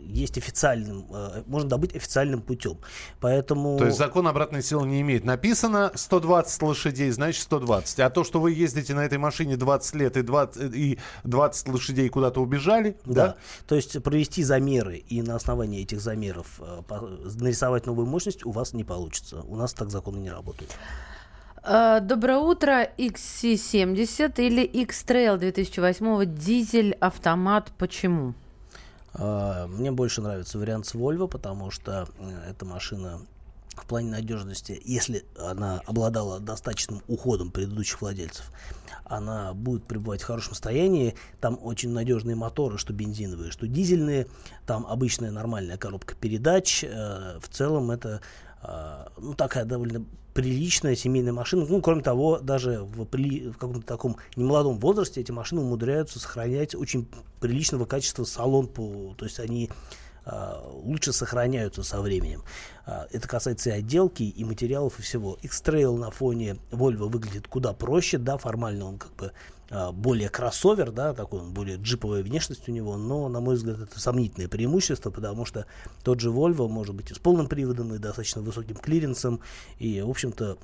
есть 0.00 0.36
официальным, 0.36 1.06
можно 1.46 1.68
добыть 1.68 1.94
официальным 1.94 2.42
путем. 2.42 2.78
Поэтому... 3.20 3.78
То 3.78 3.86
есть 3.86 3.96
закон 3.96 4.26
обратной 4.26 4.62
силы 4.62 4.86
не 4.86 5.00
имеет. 5.00 5.24
Написано 5.24 5.92
120 5.94 6.62
лошадей, 6.62 7.10
значит 7.10 7.42
120. 7.42 8.00
А 8.00 8.10
то, 8.10 8.24
что 8.24 8.40
вы 8.40 8.52
ездите 8.52 8.94
на 8.94 9.04
этой 9.04 9.18
машине 9.18 9.56
20 9.56 9.94
лет 9.94 10.16
и 10.16 10.22
20, 10.22 10.74
и 10.74 10.98
20 11.22 11.68
лошадей 11.68 12.08
куда-то 12.08 12.40
убежали, 12.40 12.96
да? 13.04 13.26
да? 13.26 13.36
То 13.66 13.76
есть 13.76 14.02
провести 14.02 14.42
замеры 14.42 14.96
и 14.96 15.22
на 15.22 15.36
основании 15.36 15.82
этих 15.82 16.00
замеров 16.00 16.60
э, 16.60 16.82
нарисовать 17.36 17.86
новую 17.86 18.06
мощность 18.06 18.44
у 18.44 18.50
вас 18.50 18.72
не 18.72 18.84
получится. 18.84 19.42
У 19.42 19.56
нас 19.56 19.72
так 19.72 19.90
законы 19.90 20.18
не 20.18 20.30
работают. 20.30 20.76
Э, 21.64 22.00
доброе 22.00 22.38
утро, 22.38 22.88
XC70 22.98 24.34
или 24.38 24.62
X-Trail 24.62 25.38
2008 25.38 26.36
дизель 26.36 26.92
автомат. 26.94 27.70
Почему? 27.78 28.34
А, 29.14 29.68
мне 29.68 29.92
больше 29.92 30.22
нравится 30.22 30.58
вариант 30.58 30.86
с 30.86 30.94
Volvo, 30.94 31.28
потому 31.28 31.70
что 31.70 32.08
э, 32.18 32.50
эта 32.50 32.64
машина 32.64 33.20
в 33.76 33.86
плане 33.86 34.10
надежности, 34.10 34.80
если 34.84 35.24
она 35.38 35.80
обладала 35.86 36.40
достаточным 36.40 37.00
уходом 37.08 37.50
предыдущих 37.50 38.02
владельцев, 38.02 38.50
она 39.04 39.54
будет 39.54 39.84
пребывать 39.84 40.22
в 40.22 40.26
хорошем 40.26 40.52
состоянии. 40.52 41.14
Там 41.40 41.58
очень 41.62 41.90
надежные 41.90 42.36
моторы, 42.36 42.76
что 42.76 42.92
бензиновые, 42.92 43.50
что 43.50 43.66
дизельные. 43.66 44.26
Там 44.66 44.86
обычная 44.86 45.30
нормальная 45.30 45.78
коробка 45.78 46.14
передач. 46.14 46.84
Э, 46.84 47.38
в 47.40 47.48
целом 47.48 47.90
это 47.90 48.08
э, 48.18 48.20
ну, 49.18 49.34
такая 49.34 49.64
довольно 49.64 50.04
приличная 50.34 50.96
семейная 50.96 51.32
машина. 51.32 51.66
Ну, 51.68 51.80
кроме 51.80 52.02
того, 52.02 52.38
даже 52.38 52.82
в, 52.82 53.04
при, 53.04 53.50
в 53.50 53.54
каком-то 53.54 53.86
таком 53.86 54.16
немолодом 54.36 54.78
возрасте 54.78 55.20
эти 55.20 55.30
машины 55.30 55.60
умудряются 55.60 56.18
сохранять 56.18 56.74
очень 56.74 57.08
приличного 57.40 57.84
качества 57.84 58.24
салон. 58.24 58.66
По, 58.66 59.14
то 59.16 59.24
есть 59.24 59.40
они 59.40 59.70
а, 60.24 60.62
лучше 60.72 61.12
сохраняются 61.12 61.82
со 61.82 62.00
временем. 62.00 62.44
А, 62.86 63.06
это 63.10 63.28
касается 63.28 63.70
и 63.70 63.72
отделки, 63.72 64.22
и 64.22 64.44
материалов, 64.44 64.98
и 64.98 65.02
всего. 65.02 65.38
X-Trail 65.42 65.96
на 65.96 66.10
фоне 66.10 66.56
Volvo 66.70 67.08
выглядит 67.08 67.48
куда 67.48 67.72
проще, 67.72 68.18
да, 68.18 68.38
формально 68.38 68.86
он 68.86 68.98
как 68.98 69.12
бы 69.16 69.26
а, 69.26 69.32
более 69.92 70.28
кроссовер, 70.28 70.90
да, 70.90 71.14
такой 71.14 71.40
он 71.40 71.52
более 71.52 71.76
джиповая 71.76 72.22
внешность 72.22 72.68
у 72.68 72.72
него, 72.72 72.96
но, 72.96 73.28
на 73.28 73.40
мой 73.40 73.56
взгляд, 73.56 73.80
это 73.80 73.98
сомнительное 73.98 74.48
преимущество, 74.48 75.10
потому 75.10 75.44
что 75.44 75.66
тот 76.04 76.20
же 76.20 76.30
Volvo 76.30 76.68
может 76.68 76.94
быть 76.94 77.10
и 77.10 77.14
с 77.14 77.18
полным 77.18 77.46
приводом, 77.46 77.94
и 77.94 77.98
достаточно 77.98 78.42
высоким 78.42 78.76
клиренсом, 78.76 79.40
и, 79.78 80.00
в 80.02 80.10
общем-то, 80.10 80.58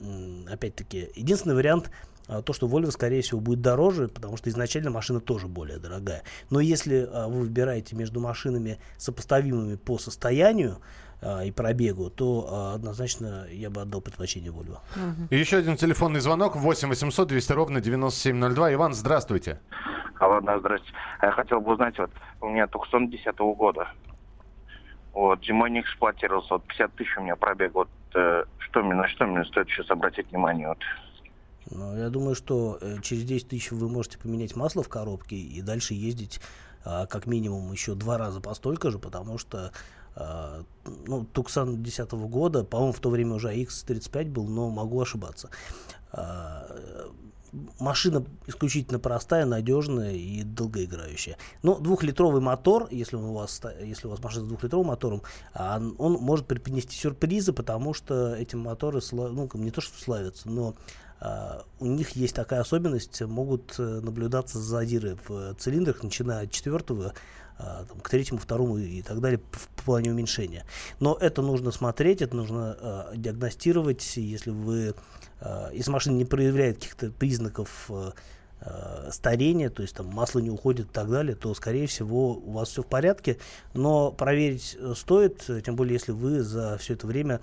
опять-таки, 0.51 1.11
единственный 1.15 1.55
вариант 1.55 1.91
а, 2.29 2.43
то, 2.43 2.53
что 2.53 2.69
Volvo, 2.69 2.91
скорее 2.91 3.23
всего, 3.23 3.41
будет 3.41 3.63
дороже, 3.63 4.09
потому 4.09 4.37
что 4.37 4.51
изначально 4.51 4.91
машина 4.91 5.21
тоже 5.21 5.49
более 5.49 5.79
дорогая. 5.79 6.23
Но 6.51 6.61
если 6.61 7.09
а, 7.11 7.27
вы 7.27 7.41
выбираете 7.41 7.97
между 7.97 8.21
машинами 8.21 8.79
сопоставимыми 8.99 9.77
по 9.77 9.99
состоянию, 9.99 10.79
а, 11.21 11.45
и 11.45 11.51
пробегу, 11.51 12.11
то 12.11 12.47
а, 12.49 12.75
однозначно 12.75 13.47
я 13.51 13.71
бы 13.71 13.83
отдал 13.83 14.01
предпочтение 14.01 14.51
Volvo. 14.51 14.79
Угу. 14.97 15.35
Еще 15.35 15.59
один 15.59 15.77
телефонный 15.77 16.21
звонок 16.21 16.57
8 16.57 16.89
800 16.89 17.29
200 17.29 17.53
ровно 17.53 17.81
9702. 17.81 18.75
Иван, 18.75 18.95
здравствуйте. 18.95 19.61
Алло, 20.19 20.41
да, 20.41 20.59
здравствуйте. 20.59 20.97
Я 21.23 21.33
хотел 21.33 21.61
бы 21.61 21.73
узнать, 21.73 21.99
вот 21.99 22.11
у 22.41 22.49
меня 22.49 22.67
Туксон 22.67 23.09
10 23.09 23.27
-го 23.27 23.55
года. 23.55 23.89
Вот, 25.13 25.45
зимой 25.45 25.71
не 25.71 25.81
эксплуатировался, 25.81 26.55
вот 26.55 26.65
50 26.65 26.95
тысяч 26.95 27.17
у 27.17 27.23
меня 27.23 27.35
пробег. 27.35 27.75
Вот 27.75 27.89
э, 28.15 28.45
что 28.59 28.83
мне, 28.83 28.95
на 28.95 29.09
что 29.09 29.27
мне 29.27 29.45
стоит 29.45 29.69
сейчас 29.69 29.91
обратить 29.91 30.31
внимание? 30.31 30.69
Вот. 30.69 30.79
Ну, 31.71 31.97
я 31.97 32.09
думаю, 32.09 32.35
что 32.35 32.79
э, 32.81 33.01
через 33.03 33.25
10 33.25 33.49
тысяч 33.49 33.71
вы 33.71 33.89
можете 33.89 34.19
поменять 34.19 34.57
масло 34.57 34.83
в 34.83 34.89
коробке 34.89 35.37
и 35.37 35.61
дальше 35.61 35.95
ездить 35.95 36.41
э, 36.85 37.07
как 37.09 37.27
минимум 37.27 37.73
еще 37.73 37.95
два 37.95 38.17
раза 38.17 38.41
по 38.41 38.55
столько 38.55 38.91
же, 38.91 38.99
потому 38.99 39.39
что 39.39 39.73
ну, 41.07 41.25
Туксан 41.25 41.83
2010 41.83 42.13
года, 42.29 42.65
по-моему, 42.65 42.93
в 42.93 43.01
то 43.01 43.11
время 43.11 43.35
уже 43.35 43.55
X35 43.55 44.31
был, 44.31 44.47
но 44.47 44.71
могу 44.71 45.01
ошибаться. 45.01 45.51
Uh, 46.13 47.13
машина 47.79 48.25
исключительно 48.47 48.99
простая, 48.99 49.45
надежная 49.47 50.13
и 50.13 50.43
долгоиграющая. 50.43 51.37
Но 51.63 51.79
двухлитровый 51.79 52.41
мотор, 52.41 52.89
если 52.91 53.17
он 53.17 53.25
у 53.25 53.35
вас, 53.35 53.61
если 53.83 54.07
у 54.07 54.11
вас 54.11 54.23
машина 54.23 54.45
с 54.45 54.49
двухлитровым 54.49 54.89
мотором, 54.89 55.23
он, 55.55 55.95
он 55.99 56.13
может 56.15 56.47
преподнести 56.47 56.97
сюрпризы, 56.97 57.53
потому 57.53 57.95
что 57.95 58.35
эти 58.35 58.57
моторы, 58.57 59.01
ну, 59.13 59.49
не 59.55 59.71
то 59.71 59.81
что 59.81 59.99
славятся, 60.01 60.49
но 60.49 60.75
у 61.81 61.87
них 61.87 62.11
есть 62.11 62.35
такая 62.37 62.61
особенность, 62.61 63.21
могут 63.23 63.75
э, 63.79 63.83
наблюдаться 63.83 64.61
задиры 64.61 65.19
в 65.27 65.55
цилиндрах, 65.57 66.05
начиная 66.05 66.45
от 66.45 66.53
четвертого 66.53 67.07
а, 67.07 67.13
там, 67.59 68.01
к 68.01 68.09
третьему, 68.09 68.39
второму 68.39 68.79
и 68.79 69.03
так 69.03 69.21
далее 69.21 69.41
в, 69.53 69.85
плане 69.85 70.11
уменьшения. 70.11 70.65
Но 71.01 71.17
это 71.19 71.43
нужно 71.43 71.71
смотреть, 71.71 72.23
это 72.23 72.37
нужно 72.37 72.77
э, 72.79 73.13
диагностировать, 73.17 74.17
если 74.17 74.51
вы, 74.51 74.95
э, 75.41 75.71
если 75.73 75.91
машина 75.91 76.17
не 76.17 76.25
проявляет 76.25 76.77
каких-то 76.77 77.11
признаков 77.11 77.91
э, 77.91 78.13
старения, 79.11 79.71
то 79.71 79.83
есть 79.83 79.97
там 79.97 80.07
масло 80.09 80.41
не 80.41 80.51
уходит 80.51 80.87
и 80.87 80.93
так 80.93 81.11
далее, 81.11 81.35
то, 81.35 81.55
скорее 81.55 81.87
всего, 81.87 82.35
у 82.35 82.53
вас 82.53 82.69
все 82.69 82.83
в 82.83 82.87
порядке. 82.87 83.39
Но 83.73 84.13
проверить 84.13 84.77
стоит, 84.95 85.49
тем 85.65 85.75
более, 85.75 85.95
если 85.95 86.13
вы 86.13 86.43
за 86.43 86.77
все 86.79 86.95
это 86.95 87.07
время 87.07 87.41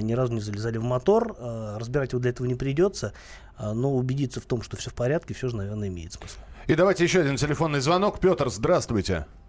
ни 0.00 0.12
разу 0.12 0.32
не 0.32 0.40
залезали 0.40 0.78
в 0.78 0.84
мотор, 0.84 1.36
разбирать 1.76 2.12
его 2.12 2.22
для 2.22 2.30
этого 2.30 2.46
не 2.46 2.54
придется, 2.54 3.12
но 3.58 3.92
убедиться 3.94 4.40
в 4.40 4.46
том, 4.46 4.62
что 4.62 4.76
все 4.76 4.90
в 4.90 4.94
порядке, 4.94 5.34
все 5.34 5.48
же, 5.48 5.56
наверное, 5.56 5.88
имеет 5.88 6.12
смысл. 6.12 6.38
И 6.68 6.76
давайте 6.76 7.02
еще 7.02 7.20
один 7.20 7.36
телефонный 7.36 7.80
звонок. 7.80 8.20
Петр, 8.20 8.48
здравствуйте. 8.48 9.14
А, 9.16 9.41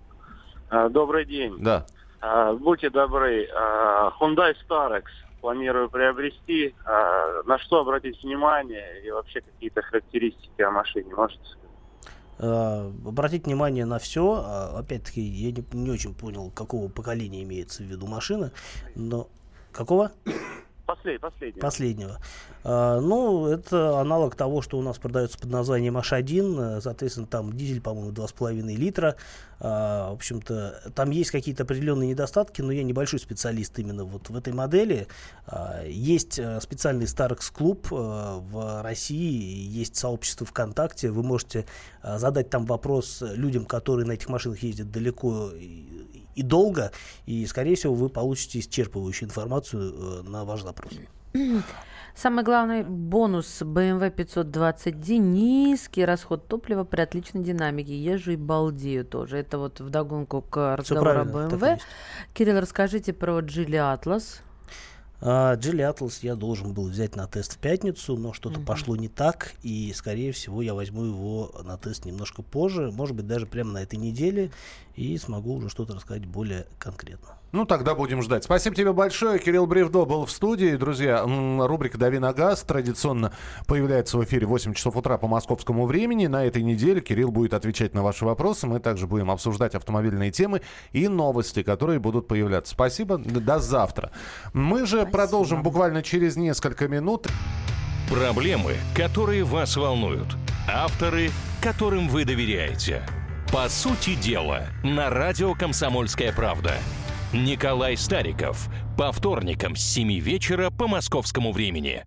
добрый 0.90 1.26
день. 1.26 1.56
Да. 1.60 1.86
А, 2.22 2.54
будьте 2.54 2.90
добры, 2.90 3.48
а, 3.54 4.12
Hyundai 4.20 4.56
Starex 4.68 5.04
планирую 5.42 5.90
приобрести. 5.90 6.74
На 6.86 7.60
что 7.60 7.82
обратить 7.82 8.24
внимание 8.24 9.04
и 9.06 9.12
вообще 9.12 9.42
какие-то 9.42 9.82
характеристики 9.82 10.62
о 10.62 10.72
машине 10.72 11.14
можете 11.14 11.42
сказать? 11.44 12.94
Обратить 13.06 13.46
внимание 13.46 13.84
на 13.84 14.00
все. 14.00 14.72
Опять-таки, 14.74 15.20
я 15.20 15.52
не, 15.52 15.66
не 15.74 15.92
очень 15.92 16.16
понял, 16.16 16.50
какого 16.50 16.88
поколения 16.88 17.44
имеется 17.44 17.84
в 17.84 17.88
виду 17.88 18.08
машина, 18.08 18.54
но 18.96 19.28
какого? 19.74 20.14
Послед, 20.86 21.22
последнего. 21.22 21.62
Последнего. 21.62 22.20
А, 22.66 23.00
ну, 23.00 23.48
это 23.48 24.00
аналог 24.00 24.36
того, 24.36 24.62
что 24.62 24.78
у 24.78 24.82
нас 24.82 24.98
продается 24.98 25.40
под 25.40 25.50
названием 25.50 25.98
H1. 25.98 26.82
Соответственно, 26.82 27.26
там 27.28 27.54
дизель, 27.54 27.82
по-моему, 27.82 28.12
2,5 28.12 28.76
литра. 28.76 29.16
А, 29.62 30.12
в 30.12 30.16
общем-то, 30.16 30.92
там 30.94 31.12
есть 31.12 31.32
какие-то 31.32 31.64
определенные 31.64 32.10
недостатки, 32.10 32.62
но 32.62 32.74
я 32.74 32.84
небольшой 32.84 33.20
специалист 33.20 33.80
именно 33.80 34.04
вот 34.04 34.30
в 34.30 34.36
этой 34.36 34.52
модели. 34.52 35.08
А, 35.48 35.86
есть 35.86 36.38
э, 36.38 36.60
специальный 36.60 37.06
Starex 37.06 37.52
клуб 37.54 37.88
э, 37.90 37.96
в 37.96 38.82
России, 38.82 39.66
есть 39.70 39.96
сообщество 39.96 40.46
ВКонтакте. 40.46 41.12
Вы 41.12 41.24
можете 41.24 41.66
э, 42.02 42.18
задать 42.18 42.50
там 42.50 42.66
вопрос 42.66 43.22
людям, 43.22 43.64
которые 43.64 44.06
на 44.06 44.14
этих 44.14 44.28
машинах 44.28 44.62
ездят 44.64 44.92
далеко 44.92 45.52
и 46.36 46.44
долго, 46.44 46.92
и, 47.26 47.46
скорее 47.46 47.76
всего, 47.76 47.94
вы 47.94 48.10
получите 48.10 48.60
исчерпывающую 48.60 49.26
информацию 49.26 49.94
э, 49.94 50.22
на 50.24 50.46
ваш 50.46 50.64
запрос. 50.64 50.94
Самый 52.16 52.44
главный 52.44 52.84
бонус 52.84 53.64
BMW 53.64 54.14
520D– 54.14 55.18
низкий 55.18 56.06
расход 56.06 56.48
топлива 56.48 56.84
при 56.84 57.02
отличной 57.02 57.44
динамике. 57.44 57.98
Езжу 57.98 58.34
и 58.34 58.36
балдею 58.36 59.04
тоже. 59.04 59.38
Это 59.38 59.58
вот 59.58 59.80
вдогонку 59.80 60.44
к 60.44 60.76
разговору 60.78 61.22
о 61.22 61.24
BMW. 61.24 61.82
Кирилл, 62.34 62.60
расскажите 62.60 63.14
про 63.14 63.40
Geely 63.40 63.98
Atlas. 64.00 64.42
Джили 65.24 65.86
uh, 65.86 65.96
Atlas 65.96 66.20
я 66.22 66.36
должен 66.36 66.74
был 66.74 66.90
взять 66.90 67.16
на 67.16 67.28
тест 67.28 67.54
в 67.54 67.58
пятницу, 67.58 68.18
но 68.18 68.34
что-то 68.34 68.60
uh-huh. 68.60 68.66
пошло 68.66 68.98
не 68.98 69.08
так, 69.08 69.54
и, 69.64 69.94
скорее 69.96 70.34
всего, 70.34 70.62
я 70.62 70.74
возьму 70.74 71.06
его 71.06 71.62
на 71.64 71.78
тест 71.78 72.04
немножко 72.04 72.42
позже, 72.42 72.92
может 72.92 73.16
быть, 73.16 73.26
даже 73.26 73.46
прямо 73.46 73.72
на 73.72 73.84
этой 73.84 73.96
неделе, 73.96 74.52
и 74.96 75.18
смогу 75.18 75.56
уже 75.56 75.70
что-то 75.70 75.94
рассказать 75.96 76.26
более 76.26 76.68
конкретно. 76.78 77.38
Ну, 77.54 77.66
тогда 77.66 77.94
будем 77.94 78.24
ждать. 78.24 78.44
Спасибо 78.44 78.76
тебе 78.76 78.94
большое. 78.94 79.38
Кирилл 79.38 79.68
Бревдо 79.68 80.06
был 80.06 80.26
в 80.26 80.32
студии. 80.32 80.76
Друзья, 80.76 81.24
рубрика 81.24 82.00
«Дави 82.00 82.18
на 82.18 82.34
газ» 82.34 82.64
традиционно 82.64 83.32
появляется 83.68 84.18
в 84.18 84.24
эфире 84.24 84.48
в 84.48 84.50
8 84.50 84.74
часов 84.74 84.98
утра 84.98 85.20
по 85.20 85.28
московскому 85.28 85.86
времени. 85.86 86.26
На 86.26 86.46
этой 86.46 86.64
неделе 86.64 87.00
Кирилл 87.00 87.30
будет 87.30 87.54
отвечать 87.54 87.94
на 87.94 88.02
ваши 88.02 88.26
вопросы. 88.26 88.66
Мы 88.66 88.80
также 88.80 89.06
будем 89.06 89.30
обсуждать 89.30 89.76
автомобильные 89.76 90.32
темы 90.32 90.64
и 90.94 91.08
новости, 91.08 91.62
которые 91.62 92.00
будут 92.00 92.28
появляться. 92.28 92.74
Спасибо. 92.74 93.20
До 93.20 93.60
завтра. 93.60 94.12
Мы 94.54 94.88
же 94.88 95.06
продолжим 95.06 95.62
буквально 95.62 96.02
через 96.02 96.36
несколько 96.36 96.88
минут. 96.88 97.28
Проблемы, 98.10 98.78
которые 98.96 99.44
вас 99.44 99.78
волнуют. 99.78 100.36
Авторы, 100.68 101.30
которым 101.62 102.08
вы 102.10 102.26
доверяете. 102.26 103.04
По 103.52 103.70
сути 103.70 104.16
дела, 104.16 104.64
на 104.84 105.12
радио 105.12 105.54
«Комсомольская 105.54 106.34
правда». 106.34 106.74
Николай 107.34 107.98
Стариков. 107.98 108.70
По 108.96 109.12
вторникам 109.12 109.76
с 109.76 109.82
7 109.82 110.20
вечера 110.20 110.70
по 110.70 110.88
московскому 110.88 111.52
времени. 111.52 112.06